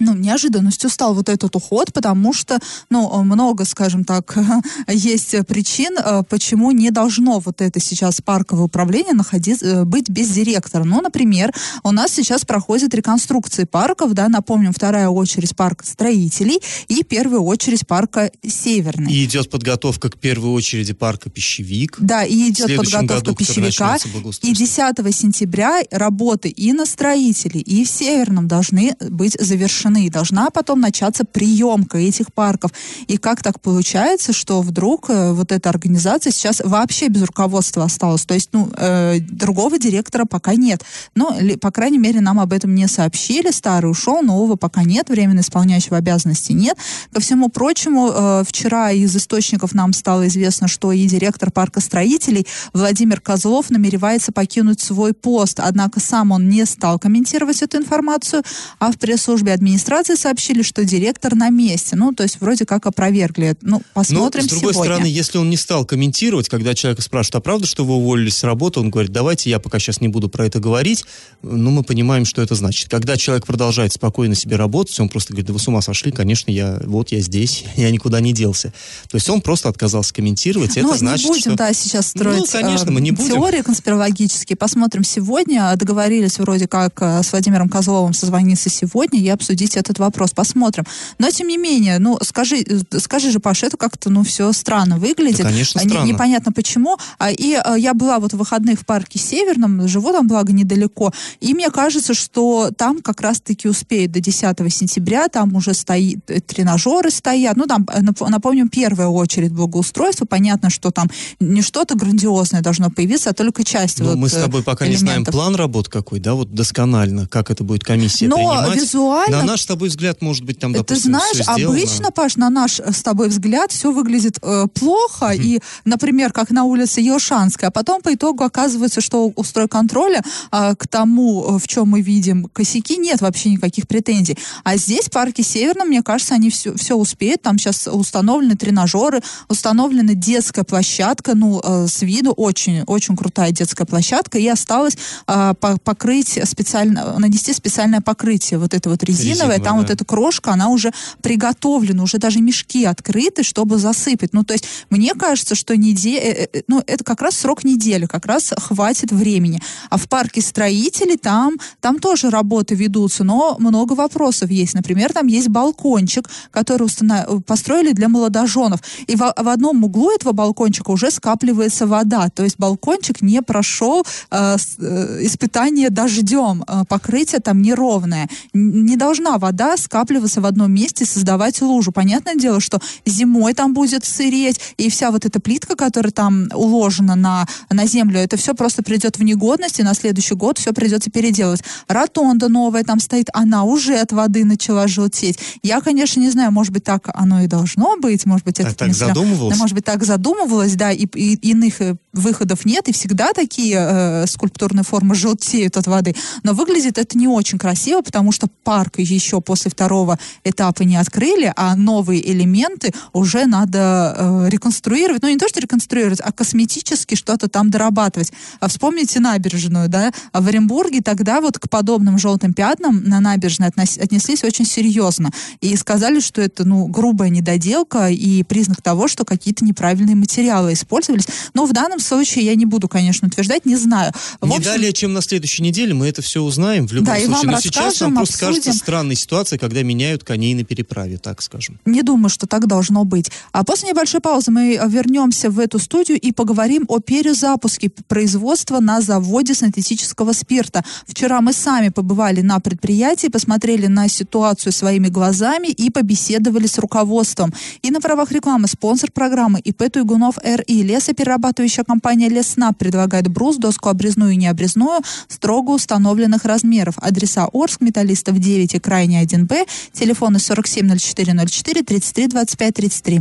ну, 0.00 0.14
неожиданностью 0.14 0.90
стал 0.90 1.14
вот 1.14 1.28
этот 1.28 1.54
уход, 1.56 1.92
потому 1.92 2.32
что, 2.32 2.58
ну, 2.90 3.22
много, 3.22 3.64
скажем 3.64 4.04
так, 4.04 4.36
есть 4.88 5.34
причин, 5.46 5.96
э, 5.98 6.22
почему 6.28 6.70
не 6.70 6.90
должно 6.90 7.40
вот 7.40 7.60
это 7.60 7.80
сейчас 7.80 8.20
парковое 8.20 8.64
управление 8.64 9.14
находиться, 9.14 9.66
э, 9.66 9.84
быть 9.84 10.08
без 10.08 10.28
директора. 10.30 10.84
Ну, 10.84 11.00
например, 11.00 11.52
у 11.82 11.90
нас 11.90 12.12
сейчас 12.12 12.44
проходит 12.44 12.94
реконструкции 12.94 13.64
парков, 13.64 14.12
да, 14.12 14.28
напомним, 14.28 14.72
вторая 14.72 15.08
очередь 15.08 15.56
парка 15.56 15.86
строителей 15.86 16.60
и 16.88 17.02
первая 17.02 17.40
очередь 17.40 17.86
парка 17.86 18.30
Северный. 18.46 19.12
И 19.12 19.24
идет 19.24 19.50
подготовка 19.50 20.10
к 20.10 20.18
первой 20.18 20.50
очереди 20.50 20.92
парка 20.92 21.30
Пищевик. 21.30 21.96
Да, 21.98 22.24
и 22.24 22.50
идет 22.50 22.76
подготовка 22.76 23.14
году, 23.14 23.34
пищевика. 23.34 23.96
И 24.42 24.52
10 24.52 25.14
сентября 25.14 25.82
работы 25.90 26.48
и 26.48 26.72
на 26.72 26.86
строителей, 26.86 27.60
и 27.60 27.84
в 27.84 27.90
Северном 27.90 28.48
должны 28.48 28.96
быть 29.00 29.36
завершены 29.40 29.87
завершены, 29.88 30.06
и 30.06 30.10
должна 30.10 30.50
потом 30.50 30.80
начаться 30.80 31.24
приемка 31.24 31.98
этих 31.98 32.32
парков. 32.32 32.72
И 33.06 33.16
как 33.16 33.42
так 33.42 33.60
получается, 33.60 34.32
что 34.32 34.62
вдруг 34.62 35.10
э, 35.10 35.32
вот 35.32 35.52
эта 35.52 35.70
организация 35.70 36.32
сейчас 36.32 36.60
вообще 36.64 37.08
без 37.08 37.22
руководства 37.22 37.84
осталась? 37.84 38.24
То 38.24 38.34
есть, 38.34 38.50
ну, 38.52 38.70
э, 38.76 39.20
другого 39.20 39.78
директора 39.78 40.24
пока 40.24 40.54
нет. 40.54 40.82
Но, 41.14 41.36
по 41.60 41.70
крайней 41.70 41.98
мере, 41.98 42.20
нам 42.20 42.40
об 42.40 42.52
этом 42.52 42.74
не 42.74 42.88
сообщили. 42.88 43.50
Старый 43.50 43.90
ушел, 43.90 44.22
нового 44.22 44.56
пока 44.56 44.82
нет, 44.82 45.08
временно 45.08 45.40
исполняющего 45.40 45.96
обязанности 45.96 46.52
нет. 46.52 46.76
Ко 47.12 47.20
всему 47.20 47.48
прочему, 47.48 48.10
э, 48.12 48.44
вчера 48.46 48.90
из 48.92 49.16
источников 49.16 49.74
нам 49.74 49.92
стало 49.92 50.26
известно, 50.26 50.68
что 50.68 50.92
и 50.92 51.06
директор 51.06 51.50
парка 51.50 51.80
строителей 51.80 52.46
Владимир 52.72 53.20
Козлов 53.20 53.70
намеревается 53.70 54.32
покинуть 54.32 54.80
свой 54.80 55.12
пост. 55.12 55.60
Однако 55.60 56.00
сам 56.00 56.32
он 56.32 56.48
не 56.48 56.66
стал 56.66 56.98
комментировать 56.98 57.62
эту 57.62 57.78
информацию, 57.78 58.42
а 58.78 58.92
в 58.92 58.98
пресс-службе 58.98 59.52
администрации 59.52 59.77
администрации 59.78 60.16
сообщили, 60.16 60.62
что 60.62 60.84
директор 60.84 61.34
на 61.36 61.50
месте. 61.50 61.94
Ну, 61.94 62.12
то 62.12 62.24
есть 62.24 62.40
вроде 62.40 62.66
как 62.66 62.86
опровергли. 62.86 63.54
Ну, 63.62 63.80
посмотрим 63.94 64.42
Но, 64.42 64.48
с 64.48 64.50
другой 64.50 64.72
сегодня. 64.72 64.92
стороны, 64.92 65.06
если 65.06 65.38
он 65.38 65.50
не 65.50 65.56
стал 65.56 65.84
комментировать, 65.84 66.48
когда 66.48 66.74
человека 66.74 67.02
спрашивают, 67.02 67.36
а 67.36 67.40
правда, 67.40 67.66
что 67.66 67.84
вы 67.84 67.94
уволились 67.94 68.36
с 68.36 68.44
работы, 68.44 68.80
он 68.80 68.90
говорит, 68.90 69.12
давайте 69.12 69.50
я 69.50 69.60
пока 69.60 69.78
сейчас 69.78 70.00
не 70.00 70.08
буду 70.08 70.28
про 70.28 70.46
это 70.46 70.58
говорить, 70.58 71.04
ну, 71.42 71.70
мы 71.70 71.84
понимаем, 71.84 72.24
что 72.24 72.42
это 72.42 72.56
значит. 72.56 72.88
Когда 72.88 73.16
человек 73.16 73.46
продолжает 73.46 73.92
спокойно 73.92 74.34
себе 74.34 74.56
работать, 74.56 74.98
он 74.98 75.08
просто 75.08 75.32
говорит, 75.32 75.46
да 75.46 75.52
вы 75.52 75.60
с 75.60 75.68
ума 75.68 75.80
сошли, 75.80 76.10
конечно, 76.10 76.50
я 76.50 76.80
вот 76.84 77.12
я 77.12 77.20
здесь, 77.20 77.64
я 77.76 77.90
никуда 77.90 78.20
не 78.20 78.32
делся. 78.32 78.72
То 79.08 79.16
есть 79.16 79.30
он 79.30 79.40
просто 79.40 79.68
отказался 79.68 80.12
комментировать, 80.12 80.74
ну, 80.76 80.90
это 80.90 80.98
значит, 80.98 81.24
не 81.24 81.30
будем, 81.30 81.40
что... 81.42 81.54
да, 81.54 81.72
сейчас 81.72 82.08
строить 82.08 82.40
Ну, 82.40 82.46
конечно, 82.46 82.90
мы 82.90 83.00
не 83.00 83.10
э, 83.10 83.12
будем. 83.12 83.34
теории 83.34 83.62
конспирологические. 83.62 84.56
Посмотрим 84.56 85.04
сегодня. 85.04 85.72
Договорились 85.76 86.38
вроде 86.38 86.66
как 86.66 87.00
э, 87.00 87.22
с 87.22 87.30
Владимиром 87.30 87.68
Козловым 87.68 88.12
созвониться 88.12 88.68
сегодня 88.70 89.20
и 89.20 89.28
обсудить 89.28 89.67
этот 89.76 89.98
вопрос. 89.98 90.30
Посмотрим. 90.32 90.84
Но, 91.18 91.30
тем 91.30 91.48
не 91.48 91.58
менее, 91.58 91.98
ну, 91.98 92.18
скажи, 92.22 92.56
э, 92.66 92.98
скажи 92.98 93.30
же, 93.30 93.38
Паша, 93.40 93.66
это 93.66 93.76
как-то, 93.76 94.10
ну, 94.10 94.22
все 94.24 94.52
странно 94.52 94.98
выглядит. 94.98 95.38
Да, 95.38 95.50
конечно, 95.50 95.80
не- 95.80 95.88
странно. 95.88 96.06
непонятно 96.06 96.52
почему. 96.52 96.96
А, 97.18 97.30
И 97.30 97.54
э, 97.62 97.74
я 97.78 97.94
была 97.94 98.18
вот 98.18 98.32
в 98.32 98.36
выходных 98.36 98.80
в 98.80 98.86
парке 98.86 99.18
Северном, 99.18 99.86
живу 99.88 100.12
там, 100.12 100.26
благо, 100.28 100.52
недалеко, 100.52 101.12
и 101.40 101.54
мне 101.54 101.70
кажется, 101.70 102.14
что 102.14 102.70
там 102.76 103.00
как 103.02 103.20
раз-таки 103.20 103.68
успеют 103.68 104.12
до 104.12 104.20
10 104.20 104.70
сентября, 104.72 105.28
там 105.28 105.54
уже 105.54 105.74
стоит, 105.74 106.20
э, 106.30 106.40
тренажеры 106.40 107.10
стоят, 107.10 107.56
ну, 107.56 107.66
там, 107.66 107.86
э, 107.92 108.00
нап- 108.00 108.28
напомним, 108.28 108.68
первая 108.68 109.08
очередь 109.08 109.52
благоустройства, 109.52 110.24
понятно, 110.24 110.70
что 110.70 110.90
там 110.90 111.08
не 111.40 111.62
что-то 111.62 111.94
грандиозное 111.96 112.62
должно 112.62 112.90
появиться, 112.90 113.30
а 113.30 113.32
только 113.32 113.64
часть 113.64 114.00
Ну, 114.00 114.06
вот, 114.06 114.16
мы 114.16 114.28
с 114.28 114.34
э, 114.34 114.42
тобой 114.42 114.62
пока 114.62 114.86
не 114.86 114.96
знаем 114.96 115.18
элементов. 115.22 115.34
план 115.34 115.54
работ 115.56 115.88
какой, 115.88 116.20
да, 116.20 116.34
вот 116.34 116.52
досконально, 116.54 117.26
как 117.26 117.50
это 117.50 117.64
будет 117.64 117.84
комиссия 117.84 118.28
Но 118.28 118.36
принимать. 118.36 118.76
визуально 118.80 119.42
На 119.42 119.47
наш 119.48 119.62
с 119.62 119.66
тобой 119.66 119.88
взгляд, 119.88 120.22
может 120.22 120.44
быть, 120.44 120.58
там, 120.58 120.72
Ты 120.72 120.78
допустим, 120.78 121.10
знаешь, 121.12 121.34
всё 121.36 121.42
сделано. 121.54 121.76
обычно, 121.76 122.10
Паш, 122.10 122.36
на 122.36 122.50
наш 122.50 122.80
э, 122.80 122.92
с 122.92 123.02
тобой 123.02 123.28
взгляд 123.28 123.72
все 123.72 123.90
выглядит 123.92 124.38
э, 124.42 124.66
плохо, 124.74 125.30
и, 125.30 125.58
например, 125.84 126.32
как 126.32 126.50
на 126.50 126.64
улице 126.64 127.00
Елшанская, 127.00 127.68
а 127.68 127.70
потом 127.70 128.02
по 128.02 128.14
итогу 128.14 128.44
оказывается, 128.44 129.00
что 129.00 129.32
у 129.34 129.44
стройконтроля 129.44 130.22
э, 130.52 130.74
к 130.76 130.86
тому, 130.86 131.56
э, 131.56 131.58
в 131.58 131.66
чем 131.66 131.88
мы 131.88 132.00
видим 132.00 132.44
косяки, 132.52 132.96
нет 132.96 133.20
вообще 133.20 133.50
никаких 133.50 133.86
претензий. 133.88 134.38
А 134.64 134.76
здесь, 134.76 135.06
в 135.06 135.10
парке 135.10 135.42
Северном, 135.42 135.88
мне 135.88 136.02
кажется, 136.02 136.34
они 136.34 136.50
все, 136.50 136.74
все 136.76 136.94
успеют, 136.94 137.42
там 137.42 137.58
сейчас 137.58 137.86
установлены 137.86 138.56
тренажеры, 138.56 139.22
установлена 139.48 140.14
детская 140.14 140.64
площадка, 140.64 141.34
ну, 141.34 141.60
э, 141.62 141.86
с 141.88 142.02
виду 142.02 142.32
очень, 142.32 142.82
очень 142.86 143.16
крутая 143.16 143.50
детская 143.52 143.84
площадка, 143.84 144.38
и 144.38 144.46
осталось 144.48 144.96
э, 145.26 145.54
по- 145.60 145.78
покрыть 145.78 146.38
специально, 146.44 147.18
нанести 147.18 147.52
специальное 147.52 148.00
покрытие, 148.00 148.58
вот 148.58 148.74
это 148.74 148.90
вот 148.90 149.02
резиновое, 149.04 149.37
Резиновое, 149.38 149.64
там 149.64 149.78
вот 149.78 149.86
да. 149.86 149.92
эта 149.94 150.04
крошка, 150.04 150.52
она 150.52 150.68
уже 150.68 150.92
приготовлена, 151.22 152.02
уже 152.02 152.18
даже 152.18 152.40
мешки 152.40 152.84
открыты, 152.84 153.42
чтобы 153.42 153.78
засыпать. 153.78 154.32
Ну, 154.32 154.44
то 154.44 154.54
есть, 154.54 154.66
мне 154.90 155.14
кажется, 155.14 155.54
что 155.54 155.76
неделя, 155.76 156.48
ну, 156.66 156.82
это 156.86 157.04
как 157.04 157.22
раз 157.22 157.36
срок 157.36 157.64
недели, 157.64 158.06
как 158.06 158.26
раз 158.26 158.52
хватит 158.56 159.12
времени. 159.12 159.60
А 159.90 159.96
в 159.96 160.08
парке 160.08 160.40
строителей 160.40 161.16
там, 161.16 161.58
там 161.80 161.98
тоже 161.98 162.30
работы 162.30 162.74
ведутся, 162.74 163.24
но 163.24 163.56
много 163.58 163.92
вопросов 163.92 164.50
есть. 164.50 164.74
Например, 164.74 165.12
там 165.12 165.26
есть 165.26 165.48
балкончик, 165.48 166.28
который 166.50 166.86
установ- 166.86 167.42
построили 167.42 167.92
для 167.92 168.08
молодоженов. 168.08 168.80
И 169.06 169.16
в, 169.16 169.20
в 169.20 169.48
одном 169.48 169.84
углу 169.84 170.10
этого 170.10 170.32
балкончика 170.32 170.90
уже 170.90 171.10
скапливается 171.10 171.86
вода. 171.86 172.28
То 172.30 172.44
есть 172.44 172.58
балкончик 172.58 173.22
не 173.22 173.42
прошел 173.42 174.04
э, 174.30 174.56
э, 174.78 175.18
испытание 175.22 175.90
дождем. 175.90 176.64
Э, 176.66 176.84
покрытие 176.88 177.40
там 177.40 177.62
неровное. 177.62 178.28
Не 178.52 178.96
должна 178.96 179.27
вода 179.36 179.76
скапливаться 179.76 180.40
в 180.40 180.46
одном 180.46 180.72
месте 180.72 181.04
и 181.04 181.06
создавать 181.06 181.60
лужу. 181.60 181.92
Понятное 181.92 182.36
дело, 182.36 182.60
что 182.60 182.80
зимой 183.04 183.52
там 183.52 183.74
будет 183.74 184.04
сыреть, 184.04 184.60
и 184.78 184.88
вся 184.88 185.10
вот 185.10 185.26
эта 185.26 185.40
плитка, 185.40 185.76
которая 185.76 186.12
там 186.12 186.48
уложена 186.54 187.16
на, 187.16 187.46
на 187.68 187.86
землю, 187.86 188.18
это 188.18 188.36
все 188.36 188.54
просто 188.54 188.82
придет 188.82 189.18
в 189.18 189.22
негодность, 189.22 189.80
и 189.80 189.82
на 189.82 189.94
следующий 189.94 190.34
год 190.34 190.58
все 190.58 190.72
придется 190.72 191.10
переделывать. 191.10 191.62
Ротонда 191.88 192.48
новая 192.48 192.84
там 192.84 193.00
стоит, 193.00 193.28
она 193.32 193.64
уже 193.64 193.96
от 193.96 194.12
воды 194.12 194.44
начала 194.44 194.88
желтеть. 194.88 195.38
Я, 195.62 195.80
конечно, 195.80 196.20
не 196.20 196.30
знаю, 196.30 196.52
может 196.52 196.72
быть, 196.72 196.84
так 196.84 197.08
оно 197.12 197.42
и 197.42 197.46
должно 197.46 197.96
быть, 197.98 198.24
может 198.24 198.44
быть, 198.44 198.60
это... 198.60 198.70
А 198.70 198.74
так 198.74 198.88
не 198.88 198.94
зря. 198.94 199.08
задумывалась? 199.08 199.54
Да, 199.54 199.60
может 199.60 199.74
быть, 199.74 199.84
так 199.84 200.04
задумывалась, 200.04 200.74
да, 200.74 200.92
и, 200.92 201.06
и 201.06 201.34
иных 201.50 201.80
э, 201.80 201.96
выходов 202.12 202.64
нет, 202.64 202.88
и 202.88 202.92
всегда 202.92 203.32
такие 203.32 203.76
э, 203.78 204.26
скульптурные 204.26 204.84
формы 204.84 205.14
желтеют 205.14 205.76
от 205.76 205.86
воды. 205.86 206.14
Но 206.42 206.52
выглядит 206.52 206.98
это 206.98 207.18
не 207.18 207.28
очень 207.28 207.58
красиво, 207.58 208.00
потому 208.02 208.32
что 208.32 208.48
парк 208.64 208.98
еще 208.98 209.17
после 209.40 209.70
второго 209.70 210.18
этапа 210.44 210.82
не 210.82 210.96
открыли, 210.96 211.52
а 211.56 211.76
новые 211.76 212.30
элементы 212.32 212.92
уже 213.12 213.46
надо 213.46 214.14
э, 214.16 214.48
реконструировать. 214.48 215.22
Ну, 215.22 215.28
не 215.28 215.36
то, 215.36 215.48
что 215.48 215.60
реконструировать, 215.60 216.20
а 216.22 216.32
косметически 216.32 217.14
что-то 217.14 217.48
там 217.48 217.70
дорабатывать. 217.70 218.32
А 218.60 218.68
вспомните 218.68 219.20
набережную, 219.20 219.88
да? 219.88 220.12
А 220.32 220.40
в 220.40 220.46
Оренбурге 220.48 221.00
тогда 221.00 221.40
вот 221.40 221.58
к 221.58 221.68
подобным 221.68 222.18
желтым 222.18 222.52
пятнам 222.54 223.02
на 223.04 223.20
набережной 223.20 223.68
относ- 223.68 223.98
отнеслись 224.00 224.44
очень 224.44 224.64
серьезно. 224.66 225.30
И 225.60 225.76
сказали, 225.76 226.20
что 226.20 226.40
это, 226.40 226.64
ну, 226.64 226.86
грубая 226.86 227.28
недоделка 227.28 228.08
и 228.08 228.42
признак 228.42 228.82
того, 228.82 229.08
что 229.08 229.24
какие-то 229.24 229.64
неправильные 229.64 230.16
материалы 230.16 230.72
использовались. 230.72 231.26
Но 231.54 231.66
в 231.66 231.72
данном 231.72 232.00
случае 232.00 232.44
я 232.46 232.54
не 232.54 232.64
буду, 232.66 232.88
конечно, 232.88 233.28
утверждать, 233.28 233.64
не 233.66 233.76
знаю. 233.76 234.12
В 234.40 234.46
Не 234.48 234.56
общем, 234.56 234.70
далее, 234.70 234.92
чем 234.92 235.12
на 235.12 235.22
следующей 235.22 235.62
неделе, 235.62 235.94
мы 235.94 236.06
это 236.08 236.22
все 236.22 236.42
узнаем 236.42 236.86
в 236.86 236.92
любом 236.92 237.06
Да, 237.06 237.16
и 237.18 237.24
случае. 237.26 237.42
вам 237.46 237.54
Но 237.54 237.60
сейчас 237.60 238.00
нам 238.00 238.14
просто 238.16 238.38
кажется 238.38 238.70
обсудим. 238.70 238.84
Странной 239.08 239.16
ситуация, 239.16 239.58
когда 239.58 239.82
меняют 239.82 240.24
коней 240.24 240.54
на 240.54 240.64
переправе, 240.64 241.18
так 241.18 241.42
скажем. 241.42 241.78
Не 241.86 242.02
думаю, 242.02 242.28
что 242.28 242.46
так 242.46 242.66
должно 242.66 243.04
быть. 243.04 243.30
А 243.52 243.64
после 243.64 243.88
небольшой 243.88 244.20
паузы 244.20 244.50
мы 244.50 244.74
э, 244.74 244.88
вернемся 244.88 245.50
в 245.50 245.58
эту 245.58 245.78
студию 245.78 246.18
и 246.18 246.32
поговорим 246.32 246.84
о 246.88 246.98
перезапуске 247.00 247.90
производства 248.08 248.80
на 248.80 249.00
заводе 249.00 249.54
синтетического 249.54 250.32
спирта. 250.32 250.84
Вчера 251.06 251.40
мы 251.40 251.52
сами 251.52 251.90
побывали 251.90 252.42
на 252.42 252.60
предприятии, 252.60 253.28
посмотрели 253.28 253.88
на 253.88 254.08
ситуацию 254.08 254.72
своими 254.72 255.08
глазами 255.08 255.68
и 255.68 255.90
побеседовали 255.90 256.66
с 256.66 256.78
руководством. 256.78 257.52
И 257.82 257.90
на 257.90 258.00
правах 258.00 258.32
рекламы 258.32 258.68
спонсор 258.68 259.10
программы 259.10 259.60
ИП 259.60 259.90
Туйгунов 259.92 260.38
РИ. 260.42 260.82
Лесоперерабатывающая 260.82 261.84
компания 261.84 262.28
Леснап 262.28 262.76
предлагает 262.78 263.28
брус, 263.28 263.56
доску 263.56 263.88
обрезную 263.88 264.32
и 264.32 264.36
необрезную 264.36 265.00
строго 265.28 265.70
установленных 265.70 266.44
размеров. 266.44 266.94
Адреса 266.98 267.48
Орск, 267.52 267.80
Металлистов 267.80 268.38
9 268.38 268.74
и 268.74 268.78
Крайне 268.98 269.22
1Б. 269.22 269.64
Телефоны 269.92 270.40
470404 270.40 271.82
33 271.84 272.26
25 272.26 272.74
33. 272.74 273.20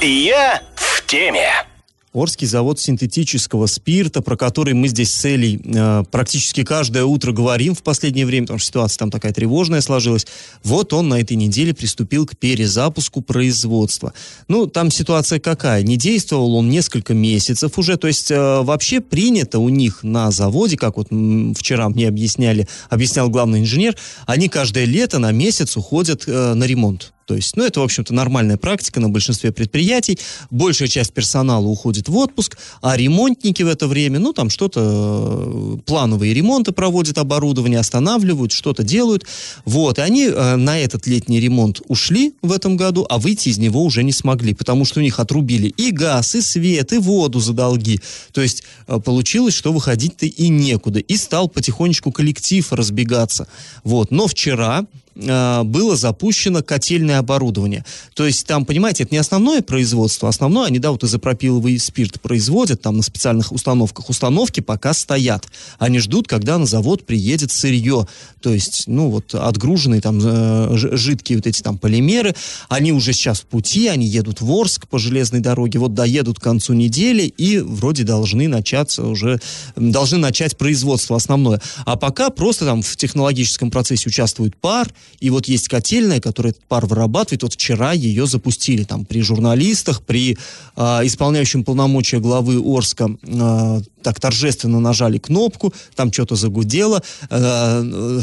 Я 0.00 0.62
в 0.74 1.06
теме. 1.06 1.69
Орский 2.12 2.48
завод 2.48 2.80
синтетического 2.80 3.66
спирта, 3.66 4.20
про 4.20 4.36
который 4.36 4.74
мы 4.74 4.88
здесь 4.88 5.14
с 5.14 5.24
Элей 5.24 5.60
э, 5.64 6.02
практически 6.10 6.64
каждое 6.64 7.04
утро 7.04 7.30
говорим 7.30 7.76
в 7.76 7.84
последнее 7.84 8.26
время, 8.26 8.46
потому 8.46 8.58
что 8.58 8.66
ситуация 8.66 8.98
там 8.98 9.10
такая 9.12 9.32
тревожная 9.32 9.80
сложилась. 9.80 10.26
Вот 10.64 10.92
он 10.92 11.08
на 11.08 11.20
этой 11.20 11.36
неделе 11.36 11.72
приступил 11.72 12.26
к 12.26 12.36
перезапуску 12.36 13.20
производства. 13.20 14.12
Ну, 14.48 14.66
там 14.66 14.90
ситуация 14.90 15.38
какая? 15.38 15.84
Не 15.84 15.96
действовал 15.96 16.56
он 16.56 16.68
несколько 16.68 17.14
месяцев 17.14 17.78
уже, 17.78 17.96
то 17.96 18.08
есть 18.08 18.32
э, 18.32 18.60
вообще 18.62 19.00
принято 19.00 19.60
у 19.60 19.68
них 19.68 20.02
на 20.02 20.32
заводе, 20.32 20.76
как 20.76 20.96
вот 20.96 21.10
вчера 21.56 21.88
мне 21.90 22.08
объясняли, 22.08 22.66
объяснял 22.88 23.28
главный 23.28 23.60
инженер, 23.60 23.96
они 24.26 24.48
каждое 24.48 24.84
лето 24.84 25.20
на 25.20 25.30
месяц 25.30 25.76
уходят 25.76 26.24
э, 26.26 26.54
на 26.54 26.64
ремонт. 26.64 27.12
То 27.30 27.36
есть, 27.36 27.56
ну, 27.56 27.62
это, 27.62 27.78
в 27.78 27.84
общем-то, 27.84 28.12
нормальная 28.12 28.56
практика 28.56 28.98
на 28.98 29.08
большинстве 29.08 29.52
предприятий. 29.52 30.18
Большая 30.50 30.88
часть 30.88 31.12
персонала 31.12 31.64
уходит 31.64 32.08
в 32.08 32.16
отпуск, 32.16 32.58
а 32.82 32.96
ремонтники 32.96 33.62
в 33.62 33.68
это 33.68 33.86
время, 33.86 34.18
ну, 34.18 34.32
там 34.32 34.50
что-то, 34.50 34.80
э, 34.80 35.76
плановые 35.86 36.34
ремонты 36.34 36.72
проводят, 36.72 37.18
оборудование 37.18 37.78
останавливают, 37.78 38.50
что-то 38.50 38.82
делают. 38.82 39.26
Вот, 39.64 39.98
и 39.98 40.02
они 40.02 40.24
э, 40.24 40.56
на 40.56 40.76
этот 40.80 41.06
летний 41.06 41.38
ремонт 41.38 41.82
ушли 41.86 42.34
в 42.42 42.50
этом 42.50 42.76
году, 42.76 43.06
а 43.08 43.18
выйти 43.18 43.50
из 43.50 43.58
него 43.58 43.84
уже 43.84 44.02
не 44.02 44.12
смогли, 44.12 44.52
потому 44.52 44.84
что 44.84 44.98
у 44.98 45.02
них 45.04 45.20
отрубили 45.20 45.68
и 45.68 45.92
газ, 45.92 46.34
и 46.34 46.40
свет, 46.40 46.92
и 46.92 46.98
воду 46.98 47.38
за 47.38 47.52
долги. 47.52 48.00
То 48.32 48.40
есть, 48.40 48.64
э, 48.88 48.98
получилось, 48.98 49.54
что 49.54 49.72
выходить-то 49.72 50.26
и 50.26 50.48
некуда. 50.48 50.98
И 50.98 51.16
стал 51.16 51.48
потихонечку 51.48 52.10
коллектив 52.10 52.72
разбегаться. 52.72 53.46
Вот, 53.84 54.10
но 54.10 54.26
вчера 54.26 54.84
было 55.14 55.96
запущено 55.96 56.62
котельное 56.62 57.18
оборудование. 57.18 57.84
То 58.14 58.26
есть 58.26 58.46
там, 58.46 58.64
понимаете, 58.64 59.04
это 59.04 59.14
не 59.14 59.18
основное 59.18 59.62
производство, 59.62 60.28
основное 60.28 60.66
они, 60.66 60.78
да, 60.78 60.90
вот 60.90 61.04
изопропиловый 61.04 61.78
спирт 61.78 62.20
производят 62.20 62.82
там 62.82 62.96
на 62.96 63.02
специальных 63.02 63.52
установках. 63.52 64.08
Установки 64.08 64.60
пока 64.60 64.94
стоят. 64.94 65.46
Они 65.78 65.98
ждут, 65.98 66.28
когда 66.28 66.58
на 66.58 66.66
завод 66.66 67.06
приедет 67.06 67.52
сырье. 67.52 68.06
То 68.40 68.52
есть, 68.52 68.84
ну 68.86 69.10
вот, 69.10 69.34
отгруженные 69.34 70.00
там 70.00 70.20
э, 70.22 70.76
жидкие 70.76 71.38
вот 71.38 71.46
эти 71.46 71.60
там 71.60 71.78
полимеры, 71.78 72.34
они 72.68 72.92
уже 72.92 73.12
сейчас 73.12 73.40
в 73.40 73.46
пути, 73.46 73.88
они 73.88 74.06
едут 74.06 74.40
в 74.40 74.50
Орск 74.50 74.88
по 74.88 74.98
железной 74.98 75.40
дороге, 75.40 75.78
вот 75.78 75.94
доедут 75.94 76.38
к 76.38 76.42
концу 76.42 76.72
недели 76.72 77.22
и 77.22 77.58
вроде 77.58 78.04
должны 78.04 78.48
начаться 78.48 79.04
уже, 79.04 79.40
должны 79.76 80.18
начать 80.18 80.56
производство 80.56 81.16
основное. 81.16 81.60
А 81.84 81.96
пока 81.96 82.30
просто 82.30 82.64
там 82.64 82.82
в 82.82 82.96
технологическом 82.96 83.70
процессе 83.70 84.08
участвует 84.08 84.56
пар, 84.56 84.88
И 85.18 85.30
вот 85.30 85.46
есть 85.46 85.68
котельная, 85.68 86.20
которая 86.20 86.52
этот 86.52 86.64
пар 86.64 86.86
вырабатывает. 86.86 87.42
Вот 87.42 87.54
вчера 87.54 87.92
ее 87.92 88.26
запустили 88.26 88.84
там 88.84 89.04
при 89.04 89.20
журналистах, 89.20 90.02
при 90.02 90.38
э, 90.76 90.80
исполняющем 91.04 91.64
полномочия 91.64 92.20
главы 92.20 92.60
Орска 92.60 93.10
э, 93.22 93.80
так 94.02 94.20
торжественно 94.20 94.80
нажали 94.80 95.18
кнопку, 95.18 95.72
там 95.94 96.12
что-то 96.12 96.36
загудело, 96.36 97.02
э, 97.28 98.20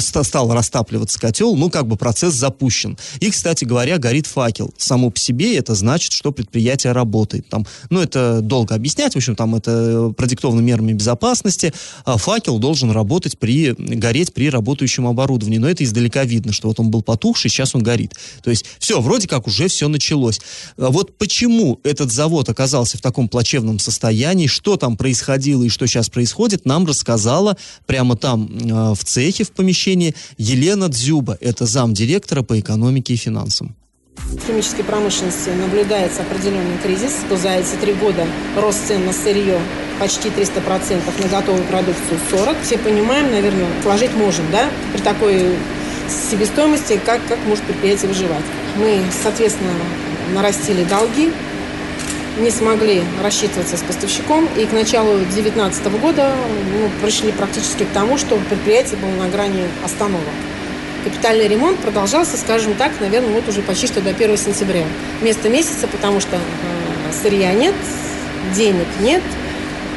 стал 0.00 0.52
растапливаться 0.52 1.18
котел, 1.18 1.56
ну, 1.56 1.70
как 1.70 1.86
бы 1.86 1.96
процесс 1.96 2.34
запущен. 2.34 2.96
И, 3.20 3.30
кстати 3.30 3.64
говоря, 3.64 3.98
горит 3.98 4.26
факел. 4.26 4.72
Само 4.78 5.10
по 5.10 5.18
себе 5.18 5.56
это 5.56 5.74
значит, 5.74 6.12
что 6.12 6.32
предприятие 6.32 6.92
работает. 6.92 7.48
Там, 7.48 7.66
ну, 7.90 8.00
это 8.00 8.40
долго 8.40 8.74
объяснять, 8.74 9.14
в 9.14 9.16
общем, 9.16 9.36
там 9.36 9.54
это 9.54 10.12
продиктовано 10.16 10.60
мерами 10.60 10.92
безопасности. 10.92 11.72
А 12.04 12.16
факел 12.16 12.58
должен 12.58 12.90
работать 12.90 13.38
при, 13.38 13.74
гореть 13.76 14.32
при 14.34 14.50
работающем 14.50 15.06
оборудовании. 15.06 15.58
Но 15.58 15.68
это 15.68 15.84
издалека 15.84 16.24
видно, 16.24 16.52
что 16.52 16.68
вот 16.68 16.80
он 16.80 16.90
был 16.90 17.02
потухший, 17.02 17.50
сейчас 17.50 17.74
он 17.74 17.82
горит. 17.82 18.14
То 18.42 18.50
есть 18.50 18.64
все, 18.78 19.00
вроде 19.00 19.28
как 19.28 19.46
уже 19.46 19.68
все 19.68 19.88
началось. 19.88 20.40
А 20.76 20.90
вот 20.90 21.16
почему 21.18 21.80
этот 21.84 22.12
завод 22.12 22.48
оказался 22.48 22.98
в 22.98 23.00
таком 23.00 23.28
плачевном 23.28 23.78
состоянии, 23.78 24.46
что 24.46 24.76
там 24.76 24.96
происходило 24.96 25.15
и 25.62 25.68
что 25.68 25.86
сейчас 25.86 26.08
происходит, 26.08 26.66
нам 26.66 26.86
рассказала 26.86 27.56
прямо 27.86 28.16
там 28.16 28.48
э, 28.48 28.94
в 28.94 29.04
цехе, 29.04 29.44
в 29.44 29.52
помещении 29.52 30.14
Елена 30.38 30.88
Дзюба. 30.88 31.36
Это 31.40 31.66
замдиректора 31.66 32.42
по 32.42 32.58
экономике 32.58 33.14
и 33.14 33.16
финансам. 33.16 33.74
В 34.16 34.46
химической 34.46 34.82
промышленности 34.82 35.50
наблюдается 35.50 36.22
определенный 36.22 36.78
кризис, 36.82 37.12
за 37.30 37.50
эти 37.50 37.76
три 37.80 37.92
года 37.92 38.26
рост 38.56 38.86
цен 38.88 39.04
на 39.04 39.12
сырье 39.12 39.60
почти 40.00 40.28
300%, 40.28 41.22
на 41.22 41.28
готовую 41.28 41.64
продукцию 41.64 42.18
40%. 42.32 42.56
Все 42.62 42.78
понимаем, 42.78 43.30
наверное, 43.30 43.68
сложить 43.82 44.14
можем, 44.14 44.50
да, 44.50 44.68
при 44.92 45.00
такой 45.00 45.56
себестоимости, 46.30 47.00
как, 47.04 47.20
как 47.28 47.38
может 47.46 47.64
предприятие 47.64 48.08
выживать. 48.08 48.44
Мы, 48.76 49.02
соответственно, 49.22 49.72
нарастили 50.34 50.84
долги, 50.84 51.30
не 52.38 52.50
смогли 52.50 53.02
рассчитываться 53.22 53.76
с 53.76 53.80
поставщиком, 53.80 54.48
и 54.56 54.66
к 54.66 54.72
началу 54.72 55.16
2019 55.18 55.86
года 56.00 56.34
мы 56.72 56.90
пришли 57.02 57.32
практически 57.32 57.84
к 57.84 57.90
тому, 57.90 58.18
что 58.18 58.36
предприятие 58.50 58.98
было 58.98 59.10
на 59.24 59.28
грани 59.28 59.64
остановок. 59.84 60.34
Капитальный 61.04 61.48
ремонт 61.48 61.78
продолжался, 61.78 62.36
скажем 62.36 62.74
так, 62.74 62.92
наверное, 63.00 63.30
вот 63.30 63.48
уже 63.48 63.62
почти 63.62 63.86
что 63.86 64.00
до 64.00 64.10
1 64.10 64.36
сентября. 64.36 64.84
Вместо 65.20 65.48
месяца, 65.48 65.86
потому 65.86 66.20
что 66.20 66.36
э, 66.36 66.40
сырья 67.22 67.52
нет, 67.52 67.74
денег 68.54 68.88
нет. 69.00 69.22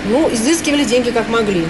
Ну, 0.09 0.29
изыскивали 0.31 0.83
деньги 0.83 1.09
как 1.09 1.27
могли. 1.27 1.65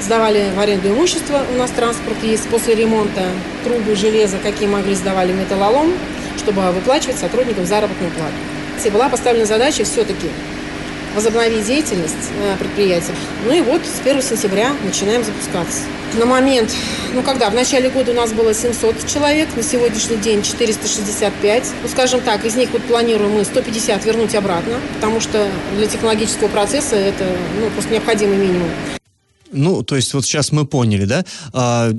Сдавали 0.00 0.52
в 0.54 0.60
аренду 0.60 0.90
имущество, 0.90 1.42
у 1.52 1.58
нас 1.58 1.70
транспорт 1.70 2.22
есть 2.22 2.46
после 2.48 2.76
ремонта, 2.76 3.24
трубы, 3.64 3.96
железо, 3.96 4.36
какие 4.40 4.68
могли, 4.68 4.94
сдавали 4.94 5.32
металлолом, 5.32 5.92
чтобы 6.36 6.62
выплачивать 6.70 7.18
сотрудникам 7.18 7.66
заработную 7.66 8.12
плату. 8.12 8.57
И 8.84 8.90
была 8.90 9.08
поставлена 9.08 9.44
задача 9.44 9.84
все-таки 9.84 10.28
возобновить 11.14 11.66
деятельность 11.66 12.30
предприятия. 12.58 13.12
Ну 13.46 13.52
и 13.52 13.60
вот 13.60 13.82
с 13.84 14.00
1 14.00 14.22
сентября 14.22 14.72
начинаем 14.84 15.24
запускаться. 15.24 15.82
На 16.14 16.26
момент, 16.26 16.70
ну 17.12 17.22
когда, 17.22 17.50
в 17.50 17.54
начале 17.54 17.90
года 17.90 18.12
у 18.12 18.14
нас 18.14 18.32
было 18.32 18.54
700 18.54 19.06
человек, 19.06 19.48
на 19.56 19.62
сегодняшний 19.62 20.16
день 20.16 20.42
465. 20.42 21.64
Ну, 21.82 21.88
скажем 21.88 22.20
так, 22.20 22.44
из 22.44 22.54
них 22.54 22.70
вот 22.70 22.82
планируем 22.82 23.32
мы 23.32 23.44
150 23.44 24.04
вернуть 24.04 24.34
обратно, 24.34 24.74
потому 24.94 25.20
что 25.20 25.46
для 25.76 25.86
технологического 25.86 26.48
процесса 26.48 26.96
это 26.96 27.24
ну, 27.60 27.68
просто 27.70 27.92
необходимый 27.92 28.36
минимум. 28.36 28.70
Ну, 29.52 29.82
то 29.82 29.96
есть 29.96 30.12
вот 30.14 30.24
сейчас 30.24 30.52
мы 30.52 30.66
поняли, 30.66 31.04
да, 31.04 31.24
а, 31.52 31.92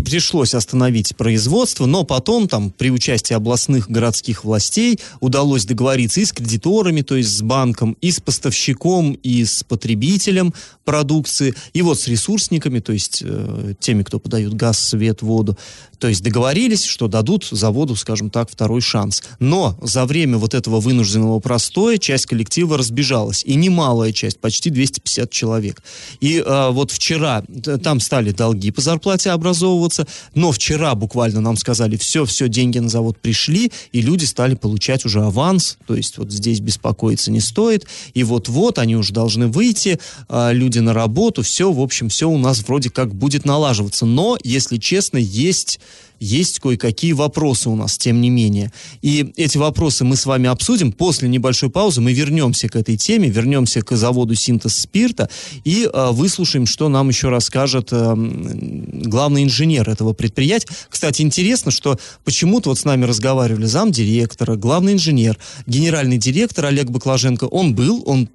пришлось 0.00 0.54
остановить 0.54 1.16
производство, 1.16 1.86
но 1.86 2.04
потом 2.04 2.48
там 2.48 2.70
при 2.70 2.90
участии 2.90 3.34
областных 3.34 3.90
городских 3.90 4.44
властей 4.44 4.98
удалось 5.20 5.64
договориться 5.64 6.20
и 6.20 6.24
с 6.24 6.32
кредиторами, 6.32 7.02
то 7.02 7.16
есть 7.16 7.30
с 7.30 7.42
банком, 7.42 7.96
и 8.00 8.10
с 8.10 8.20
поставщиком, 8.20 9.12
и 9.12 9.44
с 9.44 9.64
потребителем 9.64 10.54
продукции, 10.84 11.54
и 11.72 11.82
вот 11.82 12.00
с 12.00 12.08
ресурсниками, 12.08 12.80
то 12.80 12.92
есть 12.92 13.22
э, 13.24 13.74
теми, 13.80 14.02
кто 14.02 14.18
подают 14.18 14.54
газ, 14.54 14.78
свет, 14.78 15.22
воду. 15.22 15.58
То 15.98 16.08
есть 16.08 16.22
договорились, 16.22 16.84
что 16.84 17.08
дадут 17.08 17.46
заводу, 17.50 17.96
скажем 17.96 18.30
так, 18.30 18.50
второй 18.50 18.80
шанс. 18.80 19.22
Но 19.40 19.76
за 19.82 20.06
время 20.06 20.38
вот 20.38 20.54
этого 20.54 20.80
вынужденного 20.80 21.40
простоя 21.40 21.98
часть 21.98 22.26
коллектива 22.26 22.78
разбежалась. 22.78 23.42
И 23.44 23.54
немалая 23.56 24.12
часть, 24.12 24.38
почти 24.38 24.70
250 24.70 25.30
человек. 25.30 25.82
И 26.20 26.38
э, 26.38 26.70
вот 26.78 26.92
вчера 26.92 27.42
там 27.82 27.98
стали 27.98 28.30
долги 28.30 28.70
по 28.70 28.80
зарплате 28.80 29.30
образовываться, 29.30 30.06
но 30.34 30.52
вчера 30.52 30.94
буквально 30.94 31.40
нам 31.40 31.56
сказали, 31.56 31.96
все, 31.96 32.24
все, 32.24 32.48
деньги 32.48 32.78
на 32.78 32.88
завод 32.88 33.18
пришли, 33.18 33.72
и 33.90 34.00
люди 34.00 34.24
стали 34.24 34.54
получать 34.54 35.04
уже 35.04 35.20
аванс, 35.20 35.76
то 35.88 35.96
есть 35.96 36.18
вот 36.18 36.30
здесь 36.30 36.60
беспокоиться 36.60 37.32
не 37.32 37.40
стоит, 37.40 37.84
и 38.14 38.22
вот-вот 38.22 38.78
они 38.78 38.94
уже 38.94 39.12
должны 39.12 39.48
выйти, 39.48 39.98
э, 40.28 40.50
люди 40.52 40.78
на 40.78 40.94
работу, 40.94 41.42
все, 41.42 41.72
в 41.72 41.80
общем, 41.80 42.10
все 42.10 42.30
у 42.30 42.38
нас 42.38 42.62
вроде 42.68 42.90
как 42.90 43.12
будет 43.12 43.44
налаживаться. 43.44 44.06
Но, 44.06 44.38
если 44.44 44.76
честно, 44.76 45.18
есть 45.18 45.80
есть 46.20 46.60
кое-какие 46.60 47.12
вопросы 47.12 47.68
у 47.68 47.76
нас, 47.76 47.98
тем 47.98 48.20
не 48.20 48.30
менее. 48.30 48.72
И 49.02 49.32
эти 49.36 49.58
вопросы 49.58 50.04
мы 50.04 50.16
с 50.16 50.26
вами 50.26 50.48
обсудим. 50.48 50.92
После 50.92 51.28
небольшой 51.28 51.70
паузы 51.70 52.00
мы 52.00 52.12
вернемся 52.12 52.68
к 52.68 52.76
этой 52.76 52.96
теме, 52.96 53.28
вернемся 53.28 53.82
к 53.82 53.96
заводу 53.96 54.34
синтез 54.34 54.76
спирта 54.76 55.28
и 55.64 55.88
э, 55.92 56.10
выслушаем, 56.12 56.66
что 56.66 56.88
нам 56.88 57.08
еще 57.08 57.28
расскажет 57.28 57.88
э, 57.92 58.14
главный 58.16 59.44
инженер 59.44 59.88
этого 59.88 60.12
предприятия. 60.12 60.68
Кстати, 60.88 61.22
интересно, 61.22 61.70
что 61.70 61.98
почему-то 62.24 62.70
вот 62.70 62.78
с 62.78 62.84
нами 62.84 63.04
разговаривали 63.04 63.66
замдиректора, 63.66 64.56
главный 64.56 64.94
инженер, 64.94 65.38
генеральный 65.66 66.18
директор 66.18 66.66
Олег 66.66 66.90
Баклаженко. 66.90 67.44
Он 67.44 67.74
был, 67.74 68.02
он 68.06 68.28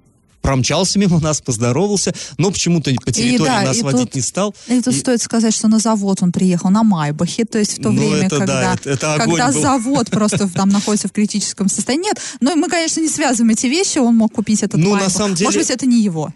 промчался 0.44 0.98
мимо 0.98 1.20
нас, 1.20 1.40
поздоровался, 1.40 2.12
но 2.36 2.50
почему-то 2.50 2.94
по 3.02 3.10
территории 3.10 3.34
и, 3.34 3.38
да, 3.38 3.62
нас 3.62 3.80
водить 3.80 4.10
тут, 4.10 4.14
не 4.16 4.20
стал. 4.20 4.54
И 4.68 4.82
тут 4.82 4.94
и... 4.94 4.98
стоит 4.98 5.22
сказать, 5.22 5.54
что 5.54 5.68
на 5.68 5.78
завод 5.78 6.18
он 6.20 6.32
приехал 6.32 6.68
на 6.68 6.82
Майбахе, 6.82 7.46
то 7.46 7.58
есть 7.58 7.78
в 7.78 7.82
то 7.82 7.90
ну, 7.90 7.98
время, 7.98 8.26
это, 8.26 8.36
когда, 8.36 8.60
да, 8.60 8.74
это, 8.74 8.90
это 8.90 9.14
когда 9.18 9.50
был. 9.50 9.60
завод 9.62 10.10
просто 10.10 10.46
там 10.50 10.68
находится 10.68 11.08
в 11.08 11.12
критическом 11.12 11.70
состоянии. 11.70 12.04
Нет, 12.04 12.20
но 12.40 12.56
мы, 12.56 12.68
конечно, 12.68 13.00
не 13.00 13.08
связываем 13.08 13.52
эти 13.52 13.66
вещи, 13.68 13.96
он 13.96 14.16
мог 14.16 14.34
купить 14.34 14.62
этот 14.62 14.78
ну, 14.78 14.90
Майбах. 14.90 15.08
На 15.08 15.18
самом 15.18 15.34
деле... 15.34 15.46
Может 15.46 15.60
быть, 15.62 15.70
это 15.70 15.86
не 15.86 16.02
его, 16.02 16.30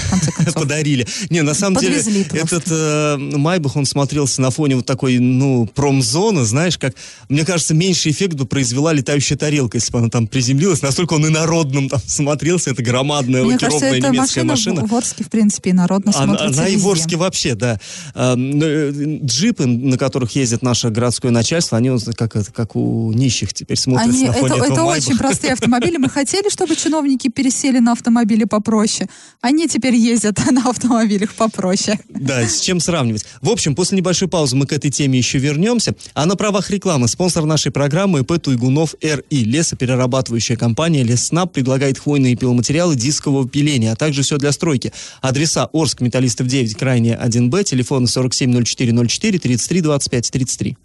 Подарили. 0.54 1.06
Не, 1.30 1.42
на 1.42 1.54
самом 1.54 1.80
деле, 1.80 1.98
этот 2.32 2.64
э, 2.68 3.16
Майбах, 3.16 3.76
он 3.76 3.86
смотрелся 3.86 4.42
на 4.42 4.50
фоне 4.50 4.74
вот 4.74 4.86
такой, 4.86 5.18
ну, 5.20 5.66
промзоны, 5.66 6.44
знаешь, 6.44 6.78
как, 6.78 6.96
мне 7.28 7.44
кажется, 7.44 7.74
меньший 7.74 8.10
эффект 8.10 8.34
бы 8.34 8.44
произвела 8.44 8.92
летающая 8.92 9.36
тарелка, 9.36 9.76
если 9.78 9.92
бы 9.92 10.00
она 10.00 10.08
там 10.08 10.26
приземлилась, 10.26 10.82
настолько 10.82 11.14
он 11.14 11.28
инородным 11.28 11.88
там 11.88 12.00
смотрелся, 12.08 12.70
это 12.70 12.82
громадная 12.82 13.51
мне 13.52 13.58
кажется, 13.58 13.86
это 13.86 14.08
немецкая 14.08 14.44
машина. 14.44 14.86
В 14.86 14.94
Орске, 14.94 15.24
в 15.24 15.30
принципе, 15.30 15.70
и 15.70 15.72
народно 15.72 16.12
она, 16.14 16.34
смотрится 16.36 16.60
Она 16.60 16.68
и 16.68 16.76
в 16.76 16.88
Орске 16.88 17.16
вообще, 17.16 17.54
да. 17.54 17.80
А, 18.14 18.34
э, 18.36 19.18
джипы, 19.24 19.66
на 19.66 19.98
которых 19.98 20.34
ездит 20.34 20.62
наше 20.62 20.90
городское 20.90 21.30
начальство, 21.30 21.78
они 21.78 21.90
как, 22.16 22.32
как 22.52 22.76
у 22.76 23.12
нищих 23.12 23.52
теперь 23.52 23.76
смотрятся 23.76 24.10
они, 24.10 24.26
на 24.26 24.32
фоне 24.32 24.56
это, 24.56 24.64
этого 24.64 24.72
Это 24.72 24.84
очень 24.84 25.18
простые 25.18 25.52
автомобили. 25.52 25.96
Мы 25.96 26.08
хотели, 26.08 26.48
чтобы 26.48 26.76
чиновники 26.76 27.28
пересели 27.28 27.78
на 27.78 27.92
автомобили 27.92 28.44
попроще. 28.44 29.08
Они 29.40 29.68
теперь 29.68 29.94
ездят 29.94 30.38
на 30.50 30.68
автомобилях 30.68 31.34
попроще. 31.34 31.98
Да, 32.08 32.46
с 32.46 32.60
чем 32.60 32.80
сравнивать. 32.80 33.24
В 33.40 33.50
общем, 33.50 33.74
после 33.74 33.98
небольшой 33.98 34.28
паузы 34.28 34.56
мы 34.56 34.66
к 34.66 34.72
этой 34.72 34.90
теме 34.90 35.18
еще 35.18 35.38
вернемся. 35.38 35.94
А 36.14 36.26
на 36.26 36.36
правах 36.36 36.70
рекламы 36.70 37.08
спонсор 37.08 37.44
нашей 37.44 37.72
программы 37.72 38.20
ИП 38.20 38.40
Туйгунов 38.40 38.94
РИ. 39.00 39.44
Лесоперерабатывающая 39.44 40.56
компания 40.56 41.02
Леснаб 41.02 41.52
предлагает 41.52 41.98
хвойные 41.98 42.36
пиломатериалы 42.36 42.96
дискового 42.96 43.41
деревянного 43.42 43.48
пиления, 43.48 43.92
а 43.92 43.96
также 43.96 44.22
все 44.22 44.38
для 44.38 44.52
стройки. 44.52 44.92
Адреса 45.20 45.68
Орск, 45.72 46.00
Металлистов 46.00 46.46
9, 46.46 46.76
крайне 46.76 47.14
1Б, 47.14 47.64
телефоны 47.64 48.06
470404 48.06 49.38
33 49.38 49.80
25 49.80 50.30
33. 50.30 50.76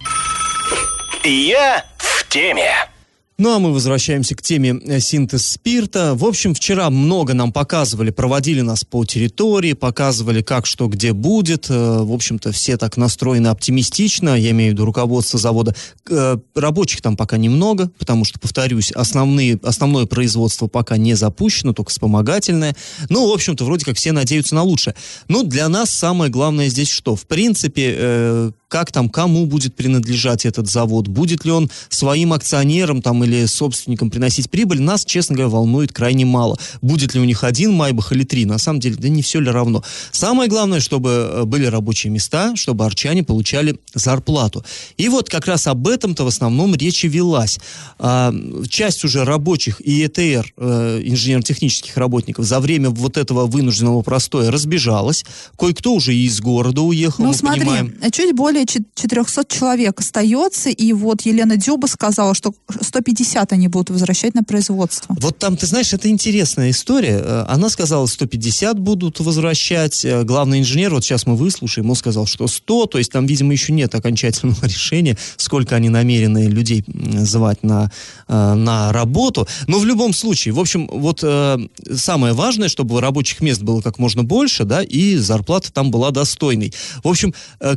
Я 1.24 1.86
в 1.98 2.28
теме. 2.30 2.97
Ну 3.40 3.54
а 3.54 3.60
мы 3.60 3.72
возвращаемся 3.72 4.34
к 4.34 4.42
теме 4.42 4.82
э, 4.84 5.00
синтез 5.00 5.46
спирта. 5.46 6.16
В 6.16 6.26
общем, 6.26 6.56
вчера 6.56 6.90
много 6.90 7.36
нам 7.36 7.52
показывали, 7.52 8.10
проводили 8.10 8.62
нас 8.62 8.84
по 8.84 9.06
территории, 9.06 9.74
показывали, 9.74 10.42
как 10.42 10.66
что 10.66 10.88
где 10.88 11.14
будет. 11.14 11.70
Э, 11.70 12.00
в 12.02 12.12
общем-то, 12.14 12.52
все 12.52 12.78
так 12.78 12.98
настроены 12.98 13.50
оптимистично, 13.50 14.30
я 14.30 14.50
имею 14.50 14.72
в 14.72 14.74
виду 14.74 14.86
руководство 14.86 15.38
завода. 15.38 15.76
Э, 16.10 16.38
рабочих 16.56 17.04
там 17.04 17.16
пока 17.16 17.38
немного, 17.38 17.92
потому 18.00 18.26
что, 18.26 18.40
повторюсь, 18.40 18.92
основные, 18.92 19.60
основное 19.62 20.08
производство 20.08 20.66
пока 20.66 20.98
не 20.98 21.14
запущено, 21.14 21.74
только 21.74 21.92
вспомогательное. 21.92 22.76
Ну, 23.10 23.30
в 23.30 23.32
общем-то, 23.32 23.66
вроде 23.66 23.86
как 23.86 23.98
все 23.98 24.14
надеются 24.14 24.56
на 24.56 24.64
лучшее. 24.64 24.96
Но 25.28 25.44
для 25.44 25.70
нас 25.70 25.92
самое 25.92 26.32
главное 26.32 26.70
здесь 26.70 26.90
что? 26.90 27.16
В 27.16 27.28
принципе, 27.28 28.52
как 28.68 28.92
там, 28.92 29.10
кому 29.10 29.46
будет 29.46 29.76
принадлежать 29.76 30.46
этот 30.46 30.70
завод, 30.70 31.08
будет 31.08 31.46
ли 31.46 31.52
он 31.52 31.70
своим 31.90 32.34
акционерам 32.34 33.02
там 33.02 33.24
или 33.24 33.46
собственникам 33.46 34.10
приносить 34.10 34.50
прибыль, 34.50 34.82
нас, 34.82 35.06
честно 35.06 35.36
говоря, 35.36 35.50
волнует 35.50 35.94
крайне 35.94 36.26
мало. 36.26 36.58
Будет 36.82 37.14
ли 37.14 37.22
у 37.22 37.24
них 37.24 37.44
один 37.44 37.72
Майбах 37.74 38.12
или 38.12 38.24
три, 38.24 38.46
на 38.46 38.58
самом 38.58 38.80
деле, 38.80 38.96
да 38.96 39.10
не 39.10 39.22
все 39.22 39.40
ли 39.40 39.50
равно. 39.50 39.84
Самое 40.12 40.50
главное, 40.50 40.80
чтобы 40.80 41.10
э, 41.10 41.44
были 41.46 41.66
рабочие 41.66 42.12
места, 42.12 42.56
чтобы 42.56 42.86
арчане 42.86 43.24
получали 43.24 43.80
зарплату. 43.94 44.66
И 44.98 45.08
вот 45.10 45.30
как 45.30 45.48
раз 45.48 45.68
об 45.68 45.88
этом-то 45.88 46.26
в 46.26 46.28
основном 46.28 46.76
речь 46.76 47.06
и 47.06 47.08
велась. 47.08 47.60
А, 48.00 48.34
часть 48.70 49.04
уже 49.06 49.24
рабочих 49.24 49.82
и 49.82 50.06
ЭТР, 50.06 50.54
э, 50.58 51.02
инженерно-технических 51.04 51.96
работников, 51.98 52.46
за 52.46 52.60
время 52.60 52.90
вот 52.90 53.18
этого 53.18 53.46
вынужденного 53.46 54.02
простоя 54.02 54.52
разбежалась. 54.52 55.26
Кое-кто 55.58 55.94
уже 55.94 56.14
и 56.14 56.26
из 56.26 56.42
города 56.42 56.82
уехал, 56.82 57.24
Ну 57.24 57.34
смотри, 57.34 57.62
понимаем. 57.62 57.96
чуть 58.12 58.36
более 58.36 58.57
чет- 58.66 58.88
400 58.96 59.46
человек 59.48 60.00
остается, 60.00 60.70
и 60.70 60.94
вот 60.94 61.22
Елена 61.22 61.58
Дюба 61.58 61.88
сказала, 61.88 62.34
что 62.34 62.54
150 62.82 63.52
они 63.54 63.68
будут 63.68 63.90
возвращать 63.90 64.34
на 64.36 64.44
производство. 64.44 65.16
Вот 65.20 65.38
там, 65.38 65.58
ты 65.58 65.66
знаешь, 65.68 65.94
это 65.94 66.10
интересная 66.10 66.70
история. 66.72 67.20
Э, 67.24 67.46
Она 67.48 67.70
сказала, 67.70 68.06
150 68.06 68.80
будут 68.80 69.20
возвращать. 69.20 70.04
Э, 70.06 70.24
Главный 70.24 70.60
инженер, 70.60 70.94
вот 70.94 71.04
сейчас 71.04 71.26
мы 71.26 71.36
выслушаем, 71.36 71.90
он 71.90 71.96
сказал, 71.96 72.26
что 72.26 72.48
100, 72.48 72.86
то 72.88 72.98
есть 72.98 73.12
там, 73.12 73.26
видимо, 73.26 73.52
еще 73.54 73.74
нет 73.74 73.94
окончательного 73.96 74.58
решения, 74.66 75.18
сколько 75.38 75.76
они 75.76 75.90
намерены 75.90 76.48
людей 76.48 76.84
звать 77.24 77.64
на, 77.64 77.92
э, 78.28 78.54
на 78.54 78.92
работу. 78.92 79.48
Но 79.68 79.80
в 79.80 79.86
любом 79.86 80.14
случае, 80.14 80.54
в 80.54 80.60
общем, 80.60 80.88
вот 80.92 81.24
самое 81.96 82.34
важное, 82.34 82.68
чтобы 82.70 83.00
рабочих 83.02 83.42
мест 83.42 83.62
было 83.62 83.82
как 83.82 84.00
можно 84.00 84.24
больше, 84.24 84.64
да, 84.64 84.82
и 84.84 85.16
зарплата 85.18 85.72
там 85.72 85.92
была 85.92 86.12
достойной. 86.12 86.74
В 87.04 87.08
общем, 87.08 87.34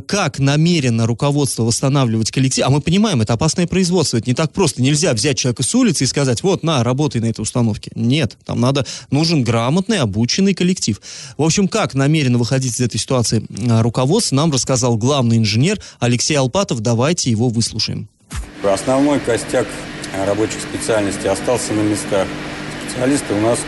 как 0.07 0.39
намерено 0.71 1.05
руководство 1.05 1.63
восстанавливать 1.63 2.31
коллектив, 2.31 2.65
а 2.65 2.69
мы 2.69 2.81
понимаем, 2.81 3.21
это 3.21 3.33
опасное 3.33 3.67
производство, 3.67 4.17
это 4.17 4.29
не 4.29 4.33
так 4.33 4.51
просто. 4.53 4.81
Нельзя 4.81 5.13
взять 5.13 5.37
человека 5.37 5.63
с 5.63 5.75
улицы 5.75 6.05
и 6.05 6.07
сказать, 6.07 6.43
вот, 6.43 6.63
на, 6.63 6.83
работай 6.83 7.19
на 7.19 7.25
этой 7.25 7.41
установке. 7.41 7.91
Нет, 7.95 8.37
там 8.45 8.59
надо, 8.61 8.85
нужен 9.09 9.43
грамотный, 9.43 9.99
обученный 9.99 10.53
коллектив. 10.53 11.01
В 11.37 11.43
общем, 11.43 11.67
как 11.67 11.93
намерено 11.93 12.37
выходить 12.37 12.73
из 12.73 12.81
этой 12.81 12.99
ситуации 12.99 13.45
э, 13.49 13.81
руководство, 13.81 14.35
нам 14.35 14.51
рассказал 14.51 14.97
главный 14.97 15.37
инженер 15.37 15.79
Алексей 15.99 16.35
Алпатов. 16.35 16.79
Давайте 16.79 17.29
его 17.29 17.49
выслушаем. 17.49 18.07
Основной 18.63 19.19
костяк 19.19 19.67
э, 20.13 20.25
рабочих 20.25 20.61
специальностей 20.61 21.29
остался 21.29 21.73
на 21.73 21.81
местах. 21.81 22.27
Специалисты 22.87 23.33
у 23.33 23.41
нас 23.41 23.59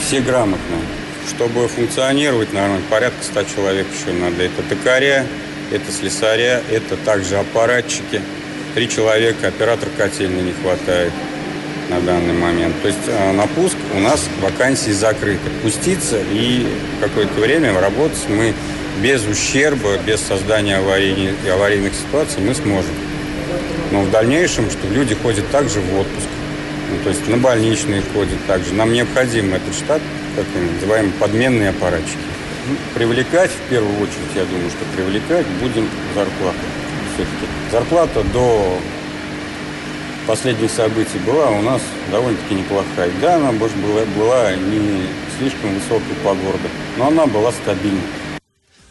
все 0.00 0.20
грамотные. 0.20 1.05
Чтобы 1.28 1.68
функционировать, 1.68 2.52
наверное, 2.52 2.80
порядка 2.88 3.22
100 3.22 3.44
человек 3.54 3.86
еще 3.92 4.12
надо. 4.12 4.42
Это 4.42 4.62
токаря, 4.68 5.26
это 5.70 5.92
слесаря, 5.92 6.62
это 6.70 6.96
также 6.96 7.36
аппаратчики. 7.36 8.22
Три 8.74 8.88
человека, 8.88 9.48
оператор 9.48 9.88
котельной 9.96 10.42
не 10.42 10.52
хватает 10.52 11.12
на 11.88 12.00
данный 12.00 12.34
момент. 12.34 12.74
То 12.82 12.88
есть 12.88 13.00
э, 13.06 13.32
на 13.32 13.46
пуск 13.46 13.76
у 13.94 14.00
нас 14.00 14.24
вакансии 14.40 14.90
закрыты. 14.90 15.50
Пуститься 15.62 16.20
и 16.32 16.66
какое-то 17.00 17.40
время 17.40 17.78
работать 17.80 18.28
мы 18.28 18.54
без 19.02 19.24
ущерба, 19.26 19.98
без 19.98 20.20
создания 20.20 20.78
аварийных, 20.78 21.34
аварийных 21.50 21.92
ситуаций 21.94 22.40
мы 22.40 22.54
сможем. 22.54 22.94
Но 23.92 24.02
в 24.02 24.10
дальнейшем, 24.10 24.70
что 24.70 24.88
люди 24.88 25.14
ходят 25.14 25.48
также 25.50 25.80
в 25.80 26.00
отпуск. 26.00 26.26
Ну, 26.90 26.98
то 27.02 27.10
есть 27.10 27.26
на 27.28 27.36
больничные 27.36 28.02
ходят 28.14 28.38
также. 28.46 28.74
Нам 28.74 28.92
необходим 28.92 29.54
этот 29.54 29.74
штат, 29.74 30.00
как 30.36 30.44
мы 30.54 30.70
называем, 30.72 31.12
подменные 31.18 31.70
аппаратчики. 31.70 32.18
Ну, 32.68 32.76
Привлекать, 32.94 33.50
в 33.50 33.70
первую 33.70 33.94
очередь, 33.96 34.34
я 34.34 34.44
думаю, 34.44 34.70
что 34.70 34.84
привлекать 34.94 35.46
будем 35.60 35.88
зарплату. 36.14 36.58
Все-таки 37.14 37.46
зарплата 37.72 38.22
до 38.32 38.78
последних 40.26 40.70
событий 40.70 41.18
была 41.24 41.50
у 41.50 41.62
нас 41.62 41.80
довольно-таки 42.10 42.54
неплохая. 42.54 43.10
Да, 43.22 43.36
она 43.36 43.52
может, 43.52 43.76
была, 43.78 44.02
была 44.16 44.54
не 44.54 45.02
слишком 45.38 45.74
высокой 45.74 46.14
по 46.22 46.34
городу, 46.34 46.68
но 46.98 47.08
она 47.08 47.26
была 47.26 47.52
стабильной. 47.52 48.02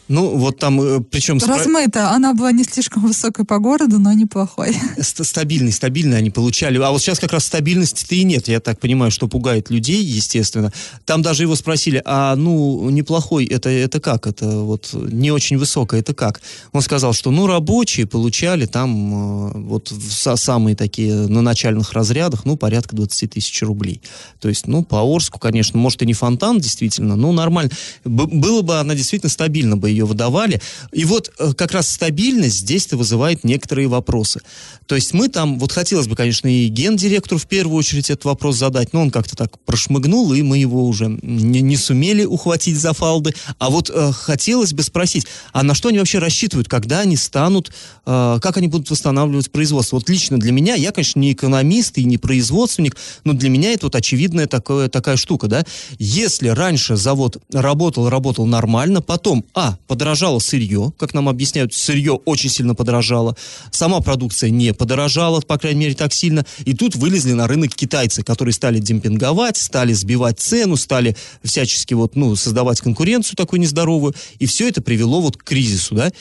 Ну, 0.07 0.37
вот 0.37 0.59
там, 0.59 0.79
э, 0.81 0.99
причем... 1.01 1.39
Размыто. 1.39 2.11
Она 2.11 2.33
была 2.33 2.51
не 2.51 2.63
слишком 2.63 3.03
высокой 3.03 3.43
по 3.43 3.57
городу, 3.57 3.97
но 3.97 4.13
неплохой. 4.13 4.75
Ст- 5.01 5.25
стабильный, 5.25 5.71
стабильный 5.71 6.17
они 6.17 6.29
получали. 6.29 6.77
А 6.77 6.91
вот 6.91 7.01
сейчас 7.01 7.19
как 7.19 7.31
раз 7.33 7.45
стабильности-то 7.45 8.13
и 8.13 8.23
нет. 8.23 8.47
Я 8.47 8.59
так 8.59 8.79
понимаю, 8.79 9.09
что 9.09 9.27
пугает 9.27 9.71
людей, 9.71 10.03
естественно. 10.03 10.71
Там 11.05 11.23
даже 11.23 11.43
его 11.43 11.55
спросили, 11.55 12.01
а 12.05 12.35
ну, 12.35 12.87
неплохой, 12.91 13.45
это, 13.45 13.69
это 13.69 13.99
как? 13.99 14.27
Это 14.27 14.47
вот 14.59 14.91
не 14.93 15.31
очень 15.31 15.57
высокое, 15.57 16.01
это 16.01 16.13
как? 16.13 16.41
Он 16.71 16.81
сказал, 16.81 17.13
что 17.13 17.31
ну, 17.31 17.47
рабочие 17.47 18.05
получали 18.05 18.67
там 18.67 19.47
э, 19.47 19.51
вот 19.61 19.91
самые 20.35 20.75
такие 20.75 21.15
на 21.27 21.41
начальных 21.41 21.93
разрядах, 21.93 22.45
ну, 22.45 22.57
порядка 22.57 22.95
20 22.95 23.31
тысяч 23.31 23.61
рублей. 23.63 24.01
То 24.39 24.49
есть, 24.49 24.67
ну, 24.67 24.83
по 24.83 24.97
Орску, 24.97 25.39
конечно, 25.39 25.79
может 25.79 26.03
и 26.03 26.05
не 26.05 26.13
фонтан, 26.13 26.59
действительно, 26.59 27.15
но 27.15 27.31
нормально. 27.31 27.71
Б- 28.03 28.27
было 28.27 28.61
бы 28.61 28.79
она 28.79 28.93
действительно 28.93 29.31
стабильно 29.31 29.75
бы 29.75 29.94
ее 29.95 30.05
выдавали. 30.05 30.62
И 30.91 31.05
вот 31.05 31.31
э, 31.39 31.53
как 31.53 31.71
раз 31.71 31.89
стабильность 31.89 32.60
здесь-то 32.60 32.97
вызывает 32.97 33.43
некоторые 33.43 33.88
вопросы. 33.88 34.41
То 34.86 34.95
есть 34.95 35.13
мы 35.13 35.29
там, 35.29 35.58
вот 35.60 35.71
хотелось 35.71 36.08
бы, 36.08 36.15
конечно, 36.15 36.47
и 36.47 36.67
гендиректору 36.67 37.39
в 37.39 37.47
первую 37.47 37.77
очередь 37.77 38.10
этот 38.10 38.25
вопрос 38.25 38.58
задать, 38.58 38.93
но 38.93 39.01
он 39.01 39.12
как-то 39.12 39.36
так 39.36 39.58
прошмыгнул, 39.60 40.34
и 40.34 40.41
мы 40.41 40.58
его 40.58 40.86
уже 40.86 41.08
не, 41.21 41.62
не 41.62 41.77
сумели 41.77 42.23
ухватить 42.23 42.77
за 42.77 42.93
фалды. 42.93 43.34
А 43.58 43.69
вот 43.69 43.89
э, 43.93 44.12
хотелось 44.12 44.73
бы 44.73 44.84
спросить, 44.84 45.25
а 45.53 45.63
на 45.63 45.73
что 45.73 45.89
они 45.89 45.99
вообще 45.99 46.19
рассчитывают, 46.19 46.67
когда 46.67 46.99
они 46.99 47.15
станут, 47.15 47.71
э, 48.05 48.39
как 48.41 48.58
они 48.58 48.67
будут 48.67 48.89
восстанавливать 48.89 49.51
производство? 49.51 49.95
Вот 49.97 50.10
лично 50.10 50.39
для 50.39 50.51
меня, 50.51 50.75
я, 50.75 50.91
конечно, 50.91 51.19
не 51.19 51.34
экономист 51.34 51.97
и 51.97 52.03
не 52.03 52.17
производственник, 52.17 52.97
но 53.23 53.34
для 53.34 53.49
меня 53.49 53.71
это 53.73 53.88
вот 53.88 53.95
очевидная 53.95 54.47
такое, 54.47 54.89
такая 54.89 55.17
штука, 55.17 55.47
да. 55.47 55.63
Если 55.97 56.49
раньше 56.49 56.95
завод 56.95 57.38
работал, 57.51 58.10
работал 58.10 58.45
нормально, 58.45 59.01
потом, 59.01 59.45
а, 59.53 59.77
подорожало 59.87 60.39
сырье, 60.39 60.93
как 60.97 61.13
нам 61.13 61.29
объясняют, 61.29 61.73
сырье 61.73 62.13
очень 62.13 62.49
сильно 62.49 62.75
подорожало, 62.75 63.35
сама 63.71 64.01
продукция 64.01 64.49
не 64.49 64.73
подорожала, 64.73 65.41
по 65.41 65.57
крайней 65.57 65.81
мере, 65.81 65.95
так 65.95 66.13
сильно, 66.13 66.45
и 66.65 66.73
тут 66.73 66.95
вылезли 66.95 67.33
на 67.33 67.47
рынок 67.47 67.73
китайцы, 67.73 68.23
которые 68.23 68.53
стали 68.53 68.79
демпинговать, 68.79 69.57
стали 69.57 69.93
сбивать 69.93 70.39
цену, 70.39 70.75
стали 70.77 71.15
всячески 71.43 71.93
вот, 71.93 72.15
ну, 72.15 72.35
создавать 72.35 72.81
конкуренцию 72.81 73.35
такую 73.35 73.59
нездоровую, 73.59 74.15
и 74.39 74.45
все 74.45 74.67
это 74.67 74.81
привело 74.81 75.21
вот 75.21 75.37
к 75.37 75.43
кризису, 75.43 75.95
да. 75.95 76.11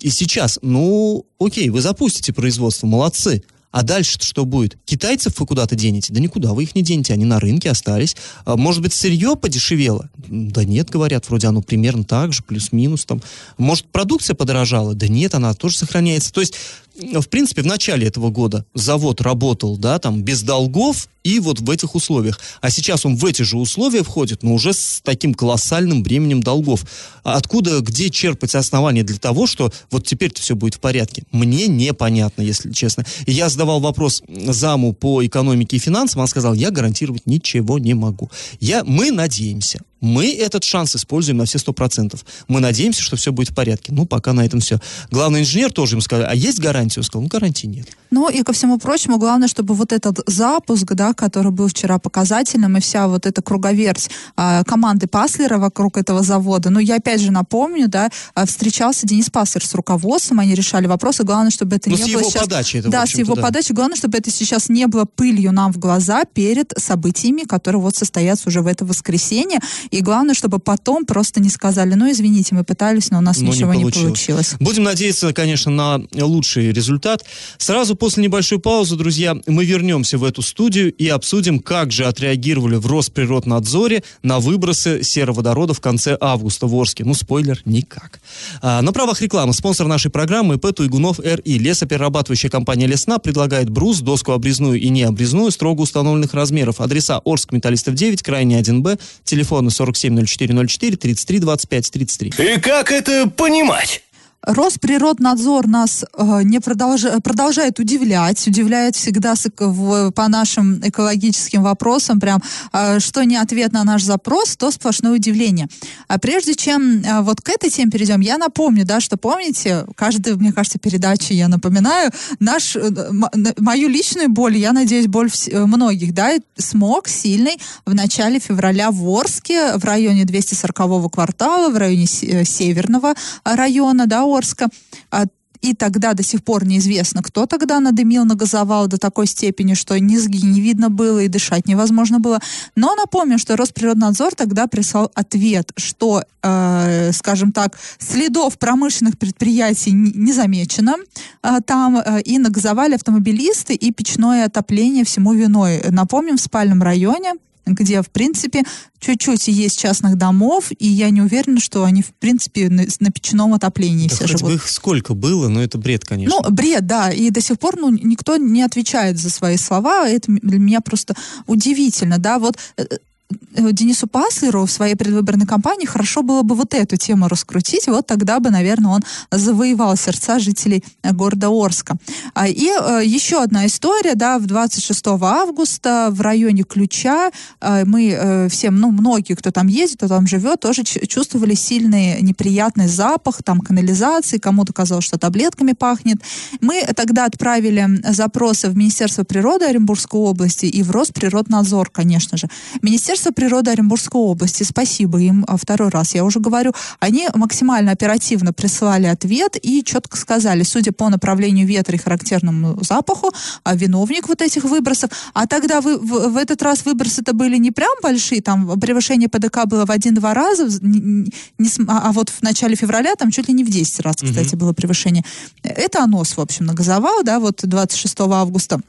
И 0.00 0.10
сейчас, 0.10 0.58
ну, 0.62 1.26
окей, 1.40 1.70
вы 1.70 1.80
запустите 1.80 2.32
производство, 2.32 2.86
молодцы. 2.86 3.42
А 3.70 3.82
дальше 3.82 4.18
что 4.20 4.46
будет? 4.46 4.78
Китайцев 4.86 5.38
вы 5.38 5.46
куда-то 5.46 5.74
денете? 5.74 6.12
Да 6.12 6.20
никуда, 6.20 6.54
вы 6.54 6.62
их 6.62 6.74
не 6.74 6.82
денете, 6.82 7.12
они 7.12 7.26
на 7.26 7.38
рынке 7.38 7.70
остались. 7.70 8.16
А, 8.44 8.56
может 8.56 8.82
быть, 8.82 8.94
сырье 8.94 9.36
подешевело? 9.36 10.08
Да 10.16 10.64
нет, 10.64 10.88
говорят, 10.88 11.28
вроде 11.28 11.48
оно 11.48 11.60
примерно 11.60 12.04
так 12.04 12.32
же, 12.32 12.42
плюс-минус 12.42 13.04
там. 13.04 13.20
Может, 13.58 13.86
продукция 13.86 14.34
подорожала? 14.34 14.94
Да 14.94 15.06
нет, 15.06 15.34
она 15.34 15.52
тоже 15.52 15.76
сохраняется. 15.76 16.32
То 16.32 16.40
есть, 16.40 16.54
в 16.98 17.28
принципе, 17.28 17.62
в 17.62 17.66
начале 17.66 18.06
этого 18.06 18.30
года 18.30 18.64
завод 18.74 19.20
работал, 19.20 19.76
да, 19.76 19.98
там, 19.98 20.22
без 20.22 20.42
долгов 20.42 21.08
и 21.24 21.40
вот 21.40 21.60
в 21.60 21.70
этих 21.70 21.94
условиях. 21.94 22.40
А 22.60 22.70
сейчас 22.70 23.04
он 23.04 23.16
в 23.16 23.24
эти 23.24 23.42
же 23.42 23.56
условия 23.56 24.02
входит, 24.02 24.42
но 24.42 24.54
уже 24.54 24.72
с 24.72 25.00
таким 25.02 25.34
колоссальным 25.34 26.02
бременем 26.02 26.42
долгов. 26.42 26.84
А 27.22 27.36
откуда, 27.36 27.80
где 27.80 28.10
черпать 28.10 28.54
основания 28.54 29.02
для 29.04 29.18
того, 29.18 29.46
что 29.46 29.72
вот 29.90 30.06
теперь-то 30.06 30.40
все 30.40 30.56
будет 30.56 30.74
в 30.74 30.80
порядке? 30.80 31.24
Мне 31.30 31.66
непонятно, 31.66 32.42
если 32.42 32.72
честно. 32.72 33.04
Я 33.26 33.48
задавал 33.48 33.80
вопрос 33.80 34.22
заму 34.28 34.92
по 34.92 35.24
экономике 35.24 35.76
и 35.76 35.80
финансам, 35.80 36.22
он 36.22 36.28
сказал, 36.28 36.54
я 36.54 36.70
гарантировать 36.70 37.26
ничего 37.26 37.78
не 37.78 37.94
могу. 37.94 38.30
Я, 38.60 38.84
мы 38.84 39.10
надеемся. 39.10 39.80
Мы 40.00 40.32
этот 40.32 40.64
шанс 40.64 40.94
используем 40.94 41.38
на 41.38 41.44
все 41.44 41.58
сто 41.58 41.72
процентов. 41.72 42.24
Мы 42.46 42.60
надеемся, 42.60 43.02
что 43.02 43.16
все 43.16 43.32
будет 43.32 43.50
в 43.50 43.54
порядке. 43.54 43.92
Ну, 43.92 44.06
пока 44.06 44.32
на 44.32 44.44
этом 44.44 44.60
все. 44.60 44.78
Главный 45.10 45.40
инженер 45.40 45.72
тоже 45.72 45.96
им 45.96 46.00
сказал, 46.00 46.26
а 46.28 46.34
есть 46.34 46.60
гарантия? 46.60 47.00
Он 47.00 47.04
сказал, 47.04 47.22
ну, 47.22 47.28
гарантии 47.28 47.66
нет. 47.66 47.88
Ну 48.10 48.28
и 48.28 48.42
ко 48.42 48.52
всему 48.52 48.78
прочему, 48.78 49.18
главное, 49.18 49.48
чтобы 49.48 49.74
вот 49.74 49.92
этот 49.92 50.20
запуск, 50.26 50.86
да, 50.94 51.12
который 51.12 51.52
был 51.52 51.68
вчера 51.68 51.98
показательным, 51.98 52.76
и 52.76 52.80
вся 52.80 53.06
вот 53.08 53.26
эта 53.26 53.42
круговерть 53.42 54.08
а, 54.36 54.64
команды 54.64 55.06
Паслера 55.06 55.58
вокруг 55.58 55.98
этого 55.98 56.22
завода. 56.22 56.70
Ну, 56.70 56.78
я 56.78 56.96
опять 56.96 57.20
же 57.20 57.30
напомню, 57.30 57.88
да, 57.88 58.08
а, 58.34 58.46
встречался 58.46 59.06
Денис 59.06 59.28
Паслер 59.30 59.64
с 59.66 59.74
руководством, 59.74 60.40
они 60.40 60.54
решали 60.54 60.86
вопросы. 60.86 61.24
Главное, 61.24 61.50
чтобы 61.50 61.76
это 61.76 61.90
Ну, 61.90 61.96
не 61.96 62.02
с 62.02 62.06
было 62.06 62.20
его 62.20 62.30
сейчас... 62.30 62.42
подачи 62.42 62.76
это, 62.78 62.88
Да, 62.88 63.06
с 63.06 63.14
его 63.14 63.34
да. 63.34 63.42
подачи. 63.42 63.72
Главное, 63.72 63.96
чтобы 63.96 64.16
это 64.16 64.30
сейчас 64.30 64.68
не 64.68 64.86
было 64.86 65.04
пылью 65.04 65.52
нам 65.52 65.72
в 65.72 65.78
глаза 65.78 66.24
перед 66.24 66.72
событиями, 66.78 67.42
которые 67.42 67.82
вот 67.82 67.96
состоятся 67.96 68.48
уже 68.48 68.62
в 68.62 68.66
это 68.66 68.84
воскресенье. 68.84 69.60
И 69.90 70.00
главное, 70.00 70.34
чтобы 70.34 70.58
потом 70.58 71.04
просто 71.04 71.40
не 71.40 71.48
сказали, 71.48 71.94
ну, 71.94 72.10
извините, 72.10 72.54
мы 72.54 72.64
пытались, 72.64 73.10
но 73.10 73.18
у 73.18 73.20
нас 73.20 73.38
Но 73.38 73.48
ничего 73.48 73.72
не 73.72 73.78
не 73.78 73.84
получилось. 73.84 74.06
получилось. 74.06 74.54
Будем 74.60 74.82
надеяться, 74.84 75.32
конечно, 75.32 75.70
на 75.70 76.00
лучший 76.14 76.72
результат. 76.72 77.24
Сразу 77.58 77.94
после 77.96 78.22
небольшой 78.24 78.58
паузы, 78.58 78.96
друзья, 78.96 79.36
мы 79.46 79.64
вернемся 79.64 80.18
в 80.18 80.24
эту 80.24 80.42
студию 80.42 80.92
и 80.92 81.08
обсудим, 81.08 81.60
как 81.60 81.92
же 81.92 82.04
отреагировали 82.04 82.76
в 82.76 82.86
Росприроднадзоре 82.86 84.02
на 84.22 84.40
выбросы 84.40 85.02
сероводорода 85.02 85.74
в 85.74 85.80
конце 85.80 86.16
августа 86.20 86.66
в 86.66 86.74
Орске. 86.74 87.04
Ну, 87.04 87.14
спойлер, 87.14 87.60
никак. 87.64 88.20
А, 88.62 88.82
на 88.82 88.92
правах 88.92 89.20
рекламы 89.22 89.52
спонсор 89.52 89.86
нашей 89.86 90.10
программы 90.10 90.54
ИП 90.56 90.74
Туйгунов 90.74 91.20
РИ. 91.20 91.58
Лесоперерабатывающая 91.58 92.50
компания 92.50 92.86
Лесна 92.86 93.18
предлагает 93.18 93.70
брус, 93.70 94.00
доску 94.00 94.32
обрезную 94.32 94.80
и 94.80 94.88
необрезную 94.88 95.50
строго 95.50 95.82
установленных 95.82 96.34
размеров. 96.34 96.80
Адреса 96.80 97.20
Орск, 97.24 97.52
Металлистов 97.52 97.94
9, 97.94 98.22
крайне 98.22 98.60
1Б, 98.60 98.98
телефоны 99.24 99.70
470404 99.78 100.96
33 100.96 101.38
25 101.40 101.90
33. 101.90 102.32
И 102.38 102.60
как 102.60 102.92
это 102.92 103.28
понимать? 103.28 104.02
Росприроднадзор 104.42 105.66
нас 105.66 106.04
э, 106.16 106.40
не 106.44 106.58
продолж- 106.58 107.20
продолжает 107.22 107.78
удивлять, 107.80 108.46
удивляет 108.46 108.94
всегда 108.96 109.34
с, 109.34 109.50
в- 109.58 110.10
по 110.12 110.28
нашим 110.28 110.80
экологическим 110.80 111.62
вопросам, 111.62 112.20
прям 112.20 112.40
э, 112.72 113.00
что 113.00 113.24
не 113.24 113.36
ответ 113.36 113.72
на 113.72 113.82
наш 113.84 114.02
запрос, 114.04 114.56
то 114.56 114.70
сплошное 114.70 115.12
удивление. 115.12 115.66
А 116.06 116.18
прежде 116.18 116.54
чем 116.54 117.02
э, 117.02 117.20
вот 117.22 117.40
к 117.40 117.48
этой 117.48 117.68
теме 117.68 117.90
перейдем, 117.90 118.20
я 118.20 118.38
напомню, 118.38 118.84
да, 118.86 119.00
что 119.00 119.16
помните, 119.16 119.84
каждой, 119.96 120.36
мне 120.36 120.52
кажется, 120.52 120.78
передаче 120.78 121.34
я 121.34 121.48
напоминаю, 121.48 122.10
наш, 122.38 122.76
э, 122.76 122.80
м- 122.80 123.24
мою 123.58 123.88
личную 123.88 124.28
боль, 124.30 124.56
я 124.56 124.72
надеюсь, 124.72 125.08
боль 125.08 125.28
вс- 125.28 125.66
многих, 125.66 126.14
да, 126.14 126.32
смог 126.56 127.08
сильный 127.08 127.58
в 127.84 127.94
начале 127.94 128.38
февраля 128.38 128.92
в 128.92 129.04
Орске, 129.08 129.76
в 129.76 129.84
районе 129.84 130.22
240-го 130.24 131.08
квартала, 131.08 131.70
в 131.70 131.76
районе 131.76 132.06
с- 132.06 132.22
э, 132.22 132.44
Северного 132.44 133.14
района, 133.44 134.06
да, 134.06 134.27
Орска. 134.36 134.68
А, 135.10 135.24
И 135.60 135.74
тогда 135.74 136.14
до 136.14 136.22
сих 136.22 136.42
пор 136.42 136.64
неизвестно, 136.64 137.20
кто 137.22 137.44
тогда 137.46 137.80
надымил, 137.80 138.24
нагазовал 138.24 138.86
до 138.86 138.96
такой 138.96 139.26
степени, 139.26 139.74
что 139.74 139.98
низги 139.98 140.44
не 140.44 140.60
видно 140.60 140.88
было 140.88 141.18
и 141.18 141.28
дышать 141.28 141.66
невозможно 141.66 142.20
было. 142.20 142.38
Но 142.76 142.94
напомню, 142.94 143.38
что 143.38 143.56
Росприроднадзор 143.56 144.34
тогда 144.36 144.66
прислал 144.68 145.10
ответ, 145.14 145.72
что, 145.76 146.22
э, 146.42 147.12
скажем 147.12 147.50
так, 147.52 147.76
следов 147.98 148.56
промышленных 148.56 149.18
предприятий 149.18 149.92
не 149.92 150.32
замечено 150.32 150.94
э, 151.42 151.58
там, 151.66 151.96
э, 151.98 152.22
и 152.22 152.38
нагазовали 152.38 152.94
автомобилисты 152.94 153.74
и 153.74 153.90
печное 153.90 154.46
отопление 154.46 155.04
всему 155.04 155.34
виной. 155.34 155.82
Напомним, 155.90 156.36
в 156.36 156.40
спальном 156.40 156.82
районе 156.82 157.34
где, 157.66 158.02
в 158.02 158.10
принципе, 158.10 158.64
чуть-чуть 158.98 159.48
есть 159.48 159.78
частных 159.78 160.16
домов, 160.16 160.70
и 160.78 160.86
я 160.86 161.10
не 161.10 161.20
уверена, 161.20 161.60
что 161.60 161.84
они, 161.84 162.02
в 162.02 162.12
принципе, 162.14 162.68
на, 162.68 163.10
печном 163.10 163.54
отоплении 163.54 164.08
Да 164.08 164.14
все 164.14 164.26
живут. 164.26 164.42
бы 164.42 164.54
их 164.54 164.68
сколько 164.68 165.14
было, 165.14 165.48
но 165.48 165.62
это 165.62 165.78
бред, 165.78 166.04
конечно. 166.04 166.40
Ну, 166.42 166.50
бред, 166.50 166.86
да. 166.86 167.10
И 167.10 167.30
до 167.30 167.40
сих 167.40 167.58
пор 167.58 167.76
ну, 167.76 167.90
никто 167.90 168.36
не 168.36 168.62
отвечает 168.62 169.18
за 169.18 169.30
свои 169.30 169.56
слова. 169.56 170.08
Это 170.08 170.30
для 170.30 170.58
меня 170.58 170.80
просто 170.80 171.14
удивительно, 171.46 172.18
да. 172.18 172.38
Вот 172.38 172.56
э, 172.76 172.84
Денису 173.30 174.06
Паслеру 174.06 174.64
в 174.64 174.70
своей 174.70 174.94
предвыборной 174.94 175.46
кампании 175.46 175.84
хорошо 175.84 176.22
было 176.22 176.42
бы 176.42 176.54
вот 176.54 176.72
эту 176.74 176.96
тему 176.96 177.28
раскрутить, 177.28 177.86
вот 177.86 178.06
тогда 178.06 178.40
бы, 178.40 178.50
наверное, 178.50 178.92
он 178.92 179.02
завоевал 179.30 179.96
сердца 179.96 180.38
жителей 180.38 180.82
э, 181.02 181.12
города 181.12 181.48
Орска. 181.48 181.96
А, 182.34 182.48
И 182.48 182.68
э, 182.68 183.02
еще 183.04 183.42
одна 183.42 183.66
история, 183.66 184.14
да, 184.14 184.38
в 184.38 184.46
26 184.46 185.06
августа 185.06 186.08
в 186.10 186.20
районе 186.20 186.62
Ключа 186.62 187.30
э, 187.60 187.84
мы 187.84 188.10
э, 188.10 188.48
все, 188.48 188.70
ну, 188.70 188.90
многие, 188.90 189.34
кто 189.34 189.50
там 189.50 189.66
ездит, 189.66 189.98
кто 189.98 190.08
там 190.08 190.26
живет, 190.26 190.60
тоже 190.60 190.84
чувствовали 190.84 191.54
сильный 191.54 192.22
неприятный 192.22 192.86
запах, 192.86 193.42
там, 193.42 193.60
канализации, 193.60 194.38
кому-то 194.38 194.72
казалось, 194.72 195.04
что 195.04 195.18
таблетками 195.18 195.72
пахнет. 195.72 196.18
Мы 196.60 196.82
тогда 196.96 197.26
отправили 197.26 198.00
запросы 198.10 198.70
в 198.70 198.76
Министерство 198.76 199.24
природы 199.24 199.66
Оренбургской 199.66 200.20
области 200.20 200.66
и 200.66 200.82
в 200.82 200.90
Росприроднадзор, 200.90 201.90
конечно 201.90 202.38
же. 202.38 202.48
Министерство 202.80 203.17
природы 203.32 203.70
Оренбургской 203.70 204.20
области, 204.20 204.64
спасибо 204.64 205.20
им 205.20 205.44
а, 205.46 205.56
второй 205.56 205.90
раз, 205.90 206.14
я 206.14 206.24
уже 206.24 206.40
говорю, 206.40 206.72
они 206.98 207.28
максимально 207.34 207.92
оперативно 207.92 208.52
прислали 208.52 209.06
ответ 209.06 209.56
и 209.62 209.84
четко 209.84 210.16
сказали, 210.16 210.64
судя 210.64 210.92
по 210.92 211.08
направлению 211.08 211.66
ветра 211.66 211.94
и 211.94 211.98
характерному 211.98 212.82
запаху, 212.82 213.30
а, 213.64 213.76
виновник 213.76 214.28
вот 214.28 214.42
этих 214.42 214.64
выбросов. 214.64 215.10
А 215.34 215.46
тогда 215.46 215.80
вы, 215.80 215.98
в, 215.98 216.32
в 216.32 216.36
этот 216.36 216.62
раз 216.62 216.84
выбросы-то 216.84 217.32
были 217.32 217.56
не 217.58 217.70
прям 217.70 217.94
большие, 218.02 218.42
там 218.42 218.78
превышение 218.80 219.28
ПДК 219.28 219.66
было 219.66 219.86
в 219.86 219.90
один-два 219.90 220.34
раза, 220.34 220.64
не 220.82 221.68
см- 221.68 221.90
а 221.90 222.08
а 222.08 222.12
вот 222.12 222.30
в 222.30 222.42
начале 222.42 222.74
февраля 222.74 223.14
там 223.16 223.30
чуть 223.30 223.48
ли 223.48 223.54
не 223.54 223.64
в 223.64 223.68
10 223.70 224.00
раз, 224.00 224.16
кстати, 224.16 224.54
было 224.54 224.72
превышение. 224.72 225.24
Это 225.62 226.02
АНОС, 226.02 226.38
в 226.38 226.40
общем, 226.40 226.64
нагазовал, 226.64 227.22
да, 227.22 227.38
вот 227.38 227.60
26 227.62 228.20
августа. 228.20 228.80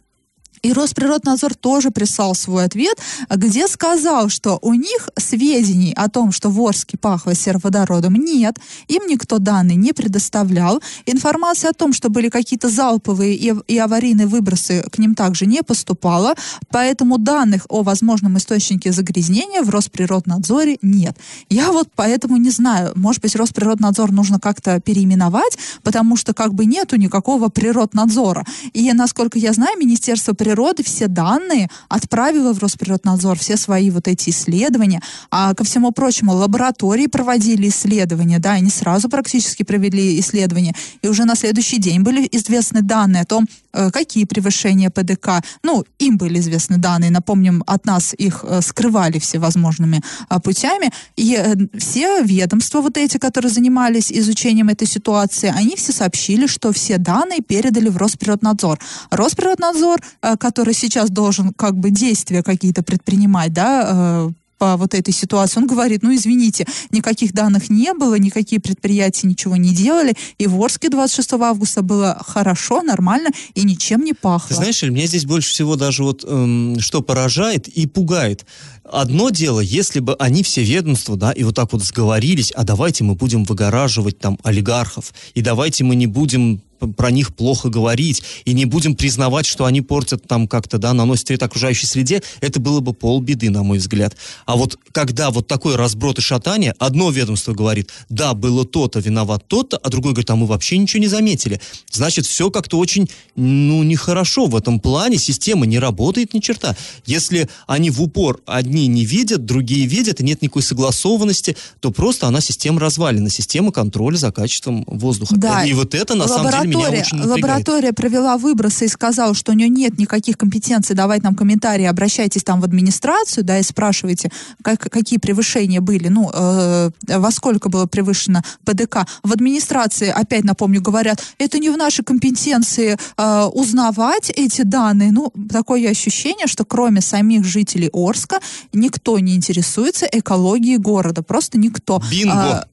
И 0.62 0.74
Росприроднадзор 0.74 1.56
тоже 1.56 1.91
прислал 1.91 2.36
свой 2.36 2.65
ответ, 2.65 2.98
где 3.30 3.67
сказал, 3.67 4.30
что 4.30 4.60
у 4.62 4.74
них 4.74 5.10
сведений 5.17 5.93
о 5.95 6.10
том, 6.10 6.32
что 6.32 6.50
в 6.50 6.60
Орске 6.62 6.98
пахло 6.98 7.34
сероводородом, 7.34 8.15
нет. 8.15 8.60
Им 8.88 9.08
никто 9.08 9.39
данные 9.39 9.76
не 9.76 9.93
предоставлял. 9.93 10.82
Информация 11.06 11.72
о 11.72 11.74
том, 11.74 11.93
что 11.93 12.10
были 12.10 12.30
какие-то 12.30 12.69
залповые 12.69 13.36
и, 13.36 13.54
и 13.67 13.78
аварийные 13.78 14.28
выбросы, 14.28 14.84
к 14.91 14.98
ним 14.98 15.15
также 15.15 15.45
не 15.45 15.63
поступала. 15.63 16.36
Поэтому 16.69 17.17
данных 17.17 17.65
о 17.69 17.84
возможном 17.84 18.38
источнике 18.38 18.91
загрязнения 18.91 19.62
в 19.62 19.69
Росприроднадзоре 19.69 20.78
нет. 20.82 21.17
Я 21.50 21.72
вот 21.72 21.89
поэтому 21.95 22.38
не 22.38 22.50
знаю, 22.50 22.91
может 22.95 23.22
быть, 23.22 23.36
Росприроднадзор 23.36 24.12
нужно 24.12 24.39
как-то 24.39 24.80
переименовать, 24.80 25.58
потому 25.84 26.15
что 26.15 26.34
как 26.34 26.54
бы 26.54 26.65
нету 26.65 26.95
никакого 26.95 27.50
природнадзора. 27.50 28.45
И, 28.74 28.91
насколько 28.93 29.39
я 29.39 29.54
знаю, 29.54 29.78
Министерство 29.80 30.34
природы 30.50 30.84
все 30.84 31.08
данные 31.08 31.70
отправило 31.90 32.54
в 32.54 32.60
Росприроднадзор, 32.60 33.38
все 33.38 33.56
свои 33.56 33.92
вот 33.92 34.08
эти 34.08 34.32
исследования. 34.32 35.00
А 35.30 35.54
ко 35.54 35.64
всему 35.64 35.92
прочему, 35.92 36.34
лаборатории 36.34 37.06
проводили 37.06 37.68
исследования, 37.68 38.40
да, 38.40 38.54
они 38.54 38.72
сразу 38.72 39.10
практически 39.10 39.62
провели 39.62 40.20
исследования. 40.20 40.74
И 41.04 41.08
уже 41.08 41.26
на 41.26 41.36
следующий 41.36 41.78
день 41.78 42.02
были 42.02 42.28
известны 42.32 42.82
данные 42.82 43.22
о 43.22 43.26
том, 43.26 43.46
э, 43.74 43.92
какие 43.92 44.26
превышения 44.26 44.90
ПДК. 44.90 45.44
Ну, 45.64 45.86
им 46.00 46.18
были 46.18 46.40
известны 46.40 46.78
данные, 46.78 47.12
напомним, 47.12 47.64
от 47.68 47.86
нас 47.86 48.16
их 48.18 48.44
э, 48.44 48.62
скрывали 48.62 49.20
всевозможными 49.20 50.02
а, 50.30 50.40
путями. 50.40 50.90
И 51.16 51.36
э, 51.38 51.56
все 51.78 52.24
ведомства 52.24 52.82
вот 52.82 52.98
эти, 52.98 53.20
которые 53.20 53.52
занимались 53.52 54.12
изучением 54.12 54.70
этой 54.70 54.88
ситуации, 54.88 55.54
они 55.56 55.76
все 55.76 55.92
сообщили, 55.92 56.48
что 56.48 56.72
все 56.72 56.98
данные 56.98 57.42
передали 57.42 57.90
в 57.90 57.98
Росприроднадзор. 57.98 58.80
Росприроднадзор, 59.12 60.00
который 60.39 60.73
сейчас 60.73 61.10
должен 61.10 61.54
как 61.54 61.78
бы 61.78 61.91
действия 61.91 62.41
какие-то 62.41 62.82
предпринимать, 62.82 63.54
да, 63.54 63.89
э, 63.91 64.32
по 64.60 64.78
вот 64.78 64.93
этой 64.93 65.13
ситуации, 65.13 65.60
он 65.60 65.67
говорит, 65.67 66.04
ну, 66.04 66.13
извините, 66.13 66.67
никаких 66.91 67.34
данных 67.34 67.69
не 67.69 67.93
было, 67.93 68.19
никакие 68.19 68.62
предприятия 68.62 69.28
ничего 69.28 69.56
не 69.56 69.73
делали, 69.73 70.13
и 70.38 70.45
в 70.45 70.62
Орске 70.62 70.89
26 70.89 71.34
августа 71.34 71.82
было 71.82 72.21
хорошо, 72.28 72.84
нормально, 72.84 73.30
и 73.56 73.63
ничем 73.63 74.04
не 74.04 74.13
пахло. 74.13 74.49
Ты 74.49 74.56
знаешь, 74.56 74.84
меня 74.84 75.08
здесь 75.08 75.25
больше 75.25 75.49
всего 75.49 75.78
даже 75.78 76.04
вот 76.04 76.25
эм, 76.28 76.80
что 76.80 77.02
поражает 77.02 77.67
и 77.69 77.88
пугает. 77.88 78.45
Одно 78.84 79.30
дело, 79.30 79.62
если 79.62 80.02
бы 80.02 80.15
они 80.19 80.43
все 80.43 80.62
ведомства, 80.62 81.15
да, 81.15 81.32
и 81.32 81.43
вот 81.43 81.56
так 81.56 81.71
вот 81.71 81.84
сговорились, 81.84 82.52
а 82.52 82.63
давайте 82.63 83.04
мы 83.04 83.15
будем 83.15 83.45
выгораживать 83.45 84.19
там 84.19 84.38
олигархов, 84.43 85.13
и 85.36 85.41
давайте 85.41 85.86
мы 85.86 85.95
не 85.95 86.08
будем 86.08 86.62
про 86.80 87.12
них 87.12 87.36
плохо 87.36 87.70
говорить, 87.70 88.24
и 88.46 88.54
не 88.54 88.65
будем 88.65 88.96
признавать, 88.96 89.46
что 89.46 89.65
они 89.65 89.82
портят 89.82 90.28
там 90.28 90.48
как-то, 90.48 90.78
да, 90.78 90.94
наносят 90.94 91.30
вред 91.30 91.44
окружающей 91.44 91.86
среде, 91.88 92.22
это 92.42 92.60
было 92.60 92.80
бы 92.80 92.94
полбеды, 92.94 93.50
на 93.50 93.63
мой 93.63 93.78
взгляд. 93.78 94.15
А 94.46 94.56
вот 94.56 94.78
когда 94.92 95.32
вот 95.32 95.48
такой 95.48 95.76
разброд 95.76 96.20
и 96.20 96.22
шатание, 96.22 96.74
одно 96.80 97.12
ведомство 97.12 97.54
говорит, 97.54 97.89
да, 98.10 98.34
было 98.34 98.65
то-то, 98.65 99.00
виноват 99.00 99.48
то-то, 99.48 99.78
а 99.78 99.89
другой 99.89 100.13
говорит, 100.13 100.30
а 100.30 100.36
мы 100.36 100.46
вообще 100.46 100.78
ничего 100.78 101.02
не 101.02 101.08
заметили. 101.08 101.62
Значит, 101.92 102.26
все 102.26 102.52
как-то 102.52 102.78
очень, 102.78 103.10
ну, 103.36 103.84
нехорошо 103.84 104.46
в 104.46 104.56
этом 104.56 104.80
плане, 104.80 105.18
система 105.18 105.65
не 105.65 105.80
работает 105.80 106.34
ни 106.34 106.39
черта. 106.39 106.76
Если 107.06 107.50
они 107.68 107.89
в 107.89 108.02
упор 108.02 108.42
одни 108.46 108.88
не 108.88 109.06
видят, 109.06 109.46
другие 109.46 109.86
видят, 109.86 110.20
и 110.22 110.24
нет 110.24 110.42
никакой 110.42 110.63
согласованности, 110.63 111.56
то 111.80 111.92
просто 111.92 112.28
она 112.28 112.42
система 112.42 112.80
развалена, 112.80 113.30
система 113.30 113.72
контроля 113.72 114.18
за 114.18 114.32
качеством 114.32 114.84
воздуха. 114.88 115.36
Да. 115.38 115.65
И 115.65 115.74
вот 115.74 115.96
это, 115.96 116.15
на 116.15 116.28
самом 116.28 116.52
деле, 116.52 116.68
лаборатория, 116.75 117.23
лаборатория 117.25 117.93
провела 117.93 118.38
выбросы 118.38 118.86
и 118.86 118.88
сказала, 118.88 119.34
что 119.34 119.51
у 119.51 119.55
нее 119.55 119.69
нет 119.69 119.97
никаких 119.97 120.38
компетенций 120.38 120.95
давать 120.95 121.23
нам 121.23 121.36
комментарии, 121.36 121.86
обращайтесь 121.86 122.43
там 122.43 122.62
в 122.62 122.63
администрацию, 122.63 123.43
да, 123.43 123.60
и 123.60 123.63
спрашивайте, 123.63 124.32
как, 124.63 124.79
какие 124.79 125.19
превышения 125.19 125.82
были, 125.82 126.08
ну, 126.08 126.29
э, 126.34 126.89
во 127.08 127.32
сколько 127.32 127.69
было 127.69 127.86
превышено 127.86 128.43
ПДК. 128.65 129.08
В 129.23 129.32
администрации, 129.32 130.10
опять 130.10 130.43
напомню, 130.43 130.82
говорят, 130.82 131.21
это 131.38 131.60
не 131.60 131.69
в 131.69 131.77
нашей 131.77 132.03
компетенции 132.03 132.97
э, 133.17 133.43
узнавать 133.53 134.29
эти 134.29 134.63
данные. 134.63 135.12
Ну, 135.12 135.32
такое 135.51 135.89
ощущение, 135.89 136.47
что 136.47 136.65
кроме 136.65 137.01
самих 137.01 137.45
жителей 137.45 137.89
Орска 137.93 138.39
никто 138.73 139.19
не 139.19 139.36
интересуется 139.36 140.08
экологией 140.12 140.77
города, 140.77 141.23
просто 141.23 141.58
никто. 141.58 142.01
Бинго. 142.12 142.34
А, 142.34 142.65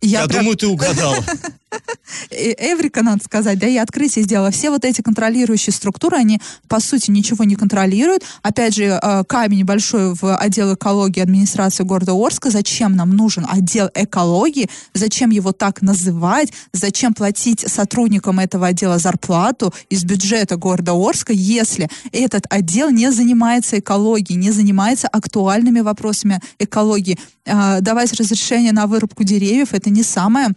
Я, 0.00 0.26
прям- 0.26 0.40
думаю, 0.40 0.56
ты 0.56 0.66
угадала. 0.66 1.16
э, 2.30 2.54
Эврика, 2.72 3.02
надо 3.02 3.24
сказать, 3.24 3.58
да, 3.58 3.66
я 3.66 3.82
открытие 3.82 4.24
сделала. 4.24 4.50
Все 4.50 4.70
вот 4.70 4.84
эти 4.84 5.02
контролирующие 5.02 5.72
структуры, 5.72 6.16
они, 6.16 6.40
по 6.68 6.80
сути, 6.80 7.10
ничего 7.10 7.44
не 7.44 7.56
контролируют. 7.56 8.22
Опять 8.42 8.74
же, 8.74 8.98
э, 9.00 9.24
камень 9.28 9.64
большой 9.64 10.14
в 10.14 10.36
отдел 10.36 10.74
экологии 10.74 11.20
администрации 11.20 11.84
города 11.84 12.12
Орска. 12.12 12.50
Зачем 12.50 12.96
нам 12.96 13.10
нужен 13.10 13.46
отдел 13.48 13.90
экологии? 13.94 14.68
Зачем 14.94 15.30
его 15.30 15.52
так 15.52 15.82
называть? 15.82 16.52
Зачем 16.72 17.14
платить 17.14 17.60
сотрудникам 17.60 18.40
этого 18.40 18.68
отдела 18.68 18.98
зарплату 18.98 19.72
из 19.90 20.04
бюджета 20.04 20.56
города 20.56 20.92
Орска, 20.92 21.32
если 21.32 21.88
этот 22.12 22.46
отдел 22.50 22.90
не 22.90 23.10
занимается 23.12 23.78
экологией, 23.78 24.38
не 24.38 24.50
занимается 24.50 25.08
актуальными 25.08 25.80
вопросами 25.80 26.40
экологии? 26.58 27.18
Э, 27.44 27.80
Давать 27.80 28.12
разрешение 28.12 28.72
на 28.72 28.86
вырубку 28.86 29.24
деревьев– 29.24 29.68
это 29.72 29.90
не 29.90 30.02
самое 30.02 30.48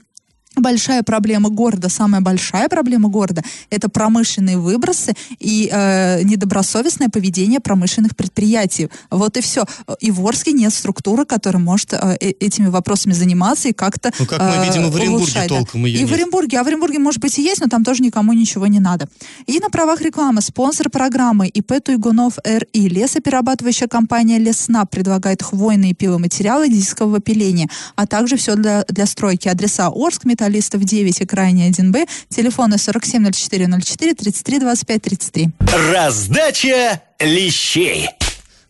большая 0.61 1.03
проблема 1.03 1.49
города, 1.49 1.89
самая 1.89 2.21
большая 2.21 2.69
проблема 2.69 3.09
города– 3.09 3.43
это 3.69 3.89
промышленные 3.89 4.57
выбросы 4.57 5.13
и 5.39 5.69
э, 5.71 6.23
недобросовестное 6.23 7.09
поведение 7.09 7.59
промышленных 7.59 8.15
предприятий. 8.15 8.89
Вот 9.09 9.37
и 9.37 9.41
все. 9.41 9.65
И 9.99 10.11
в 10.11 10.25
Орске 10.25 10.51
нет 10.51 10.73
структуры, 10.73 11.25
которая 11.25 11.61
может 11.61 11.93
э, 11.93 12.17
э- 12.19 12.31
этими 12.39 12.67
вопросами 12.67 13.13
заниматься 13.13 13.69
и 13.69 13.73
как-то 13.73 14.11
Ну, 14.19 14.25
как 14.25 14.41
мы 14.41 14.65
видим, 14.65 14.87
и 14.87 14.89
в 14.89 14.95
Оренбурге 14.95 15.09
улучшать, 15.09 15.47
толком 15.49 15.85
ее 15.85 16.01
И 16.01 16.05
в 16.05 16.11
нет. 16.11 16.19
Оренбурге, 16.19 16.59
а 16.59 16.63
в 16.63 16.67
Оренбурге, 16.67 16.99
может 16.99 17.21
быть, 17.21 17.37
и 17.39 17.43
есть, 17.43 17.61
но 17.61 17.67
там 17.67 17.83
тоже 17.83 18.03
никому 18.03 18.33
ничего 18.33 18.67
не 18.67 18.79
надо. 18.79 19.07
И 19.47 19.59
на 19.59 19.69
правах 19.69 20.01
рекламы 20.01 20.41
спонсор 20.41 20.89
программы 20.89 21.47
ИП 21.47 21.83
Туйгунов 21.83 22.37
РИ. 22.43 22.89
Лесоперерабатывающая 22.89 23.87
компания 23.87 24.39
Леснаб 24.39 24.89
предлагает 24.89 25.43
хвойные 25.43 25.93
пиломатериалы 25.93 26.69
дискового 26.69 27.19
пиления, 27.19 27.69
а 27.95 28.07
также 28.07 28.35
все 28.37 28.55
для, 28.55 28.83
для 28.87 29.05
стройки. 29.05 29.47
Адреса 29.47 29.91
Орск, 29.93 30.25
Металлистов 30.49 30.83
9 30.83 31.21
и 31.21 31.25
крайне 31.25 31.69
1Б, 31.69 32.07
телефоны 32.29 32.77
470404 32.79 34.15
33 34.15 34.59
25 34.59 35.01
33. 35.01 35.49
Раздача 35.93 37.03
лещей. 37.19 38.09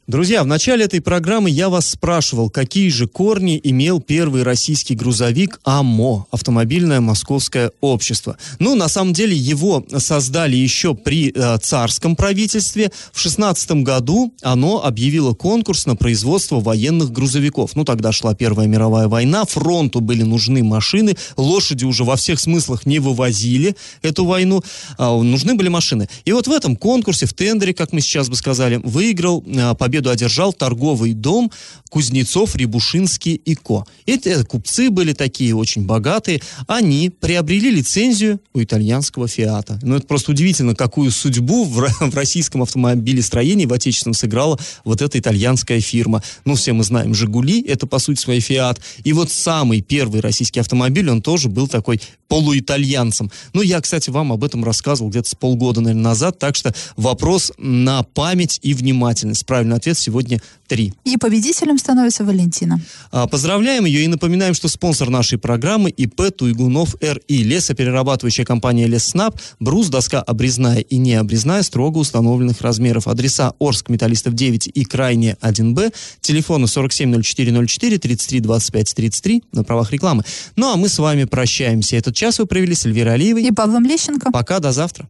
Друзья, 0.10 0.42
в 0.42 0.48
начале 0.48 0.86
этой 0.86 1.02
программы 1.02 1.52
я 1.52 1.70
вас 1.70 1.88
спрашивал, 1.88 2.50
какие 2.50 2.90
же 2.90 3.06
корни 3.06 3.62
имел 3.64 4.02
первый 4.02 4.42
российский 4.42 4.96
грузовик 4.96 5.60
АМО, 5.64 6.26
автомобильное 6.32 7.00
московское 7.00 7.72
общество. 7.80 8.36
Ну, 8.58 8.74
на 8.74 8.88
самом 8.88 9.14
деле, 9.14 9.36
его 9.36 9.86
создали 10.00 10.56
еще 10.56 10.96
при 10.96 11.32
э, 11.32 11.60
царском 11.60 12.16
правительстве. 12.16 12.90
В 13.14 13.20
16 13.20 13.84
году 13.84 14.34
оно 14.42 14.84
объявило 14.84 15.36
конкурс 15.36 15.86
на 15.86 15.96
производство 15.96 16.60
военных 16.60 17.12
грузовиков. 17.12 17.76
Ну, 17.76 17.86
тогда 17.86 18.12
шла 18.12 18.34
Первая 18.34 18.66
мировая 18.66 19.08
война, 19.08 19.46
фронту 19.46 20.00
были 20.00 20.24
нужны 20.24 20.64
машины, 20.64 21.18
лошади 21.38 21.86
уже 21.86 22.04
во 22.04 22.16
всех 22.16 22.40
смыслах 22.40 22.88
не 22.88 22.98
вывозили 22.98 23.76
эту 24.02 24.26
войну, 24.26 24.64
а, 24.98 25.16
нужны 25.22 25.54
были 25.54 25.68
машины. 25.68 26.10
И 26.26 26.32
вот 26.32 26.48
в 26.48 26.52
этом 26.52 26.76
конкурсе, 26.76 27.28
в 27.28 27.34
тендере, 27.34 27.76
как 27.76 27.94
мы 27.94 28.02
сейчас 28.02 28.28
бы 28.28 28.36
сказали, 28.36 28.82
выиграл, 28.84 29.44
а, 29.56 29.76
победу 29.76 29.99
одержал 30.08 30.54
торговый 30.54 31.14
дом 31.14 31.52
Кузнецов, 31.90 32.56
Рябушинский 32.56 33.34
и 33.34 33.56
Ко. 33.56 33.86
Эти 34.06 34.44
купцы 34.44 34.90
были 34.90 35.14
такие 35.14 35.56
очень 35.56 35.86
богатые. 35.86 36.42
Они 36.68 37.10
приобрели 37.10 37.72
лицензию 37.72 38.40
у 38.54 38.62
итальянского 38.62 39.28
Фиата. 39.28 39.80
Ну, 39.82 39.96
это 39.96 40.06
просто 40.06 40.32
удивительно, 40.32 40.76
какую 40.76 41.12
судьбу 41.12 41.66
в, 41.66 41.88
в 42.00 42.16
российском 42.16 42.62
автомобилестроении 42.62 43.66
в 43.66 43.74
отечественном 43.74 44.14
сыграла 44.14 44.60
вот 44.86 45.02
эта 45.02 45.18
итальянская 45.20 45.80
фирма. 45.80 46.24
Ну, 46.46 46.56
все 46.56 46.74
мы 46.74 46.84
знаем, 46.84 47.14
«Жигули»— 47.14 47.62
это, 47.68 47.88
по 47.88 48.00
сути, 48.00 48.20
свой 48.20 48.40
Фиат. 48.40 48.80
И 49.04 49.14
вот 49.14 49.32
самый 49.32 49.82
первый 49.82 50.22
российский 50.22 50.60
автомобиль, 50.60 51.10
он 51.10 51.22
тоже 51.22 51.50
был 51.50 51.68
такой 51.68 52.00
полуитальянцем. 52.28 53.32
Ну, 53.54 53.62
я, 53.62 53.82
кстати, 53.82 54.10
вам 54.12 54.32
об 54.32 54.44
этом 54.44 54.64
рассказывал 54.64 55.10
где-то 55.10 55.30
с 55.30 55.36
полгода, 55.36 55.82
наверное, 55.82 56.04
назад, 56.04 56.38
так 56.38 56.56
что 56.56 56.74
вопрос 56.96 57.52
на 57.58 58.04
память 58.04 58.60
и 58.62 58.74
внимательность. 58.74 59.46
Правильный 59.46 59.78
ответ 59.78 59.89
сегодня 59.98 60.40
три. 60.68 60.94
И 61.04 61.18
победителем 61.18 61.78
становится 61.78 62.24
Валентина. 62.24 62.80
А, 63.12 63.28
Поздравляем 63.28 63.86
ее 63.86 64.04
и 64.04 64.08
напоминаем, 64.08 64.54
что 64.54 64.68
спонсор 64.68 65.10
нашей 65.10 65.38
программы 65.40 65.90
ИП 65.90 66.32
Туйгунов 66.36 66.96
РИ. 67.02 67.44
Лесоперерабатывающая 67.44 68.46
компания 68.46 68.86
Леснаб. 68.86 69.36
Брус, 69.60 69.88
доска 69.88 70.22
обрезная 70.22 70.80
и 70.80 70.98
необрезная 70.98 71.64
строго 71.64 71.98
установленных 71.98 72.62
размеров. 72.62 73.08
Адреса 73.08 73.54
Орск, 73.60 73.90
Металлистов 73.90 74.34
9 74.34 74.70
и 74.74 74.86
Крайне 74.86 75.38
1Б. 75.42 75.94
Телефоны 76.22 76.66
470404 76.66 77.98
33 77.98 78.40
25 78.40 78.96
33 78.96 79.44
на 79.52 79.64
правах 79.64 79.92
рекламы. 79.92 80.24
Ну 80.56 80.72
а 80.72 80.76
мы 80.76 80.90
с 80.90 81.00
вами 81.00 81.24
прощаемся. 81.24 81.96
Этот 81.96 82.16
час 82.16 82.40
вы 82.40 82.46
провели 82.46 82.76
с 82.76 82.86
Эльвирой 82.86 83.16
Алиевой. 83.16 83.44
И 83.44 83.52
Павлом 83.52 83.86
Лещенко. 83.86 84.32
Пока, 84.32 84.60
до 84.60 84.72
завтра. 84.72 85.10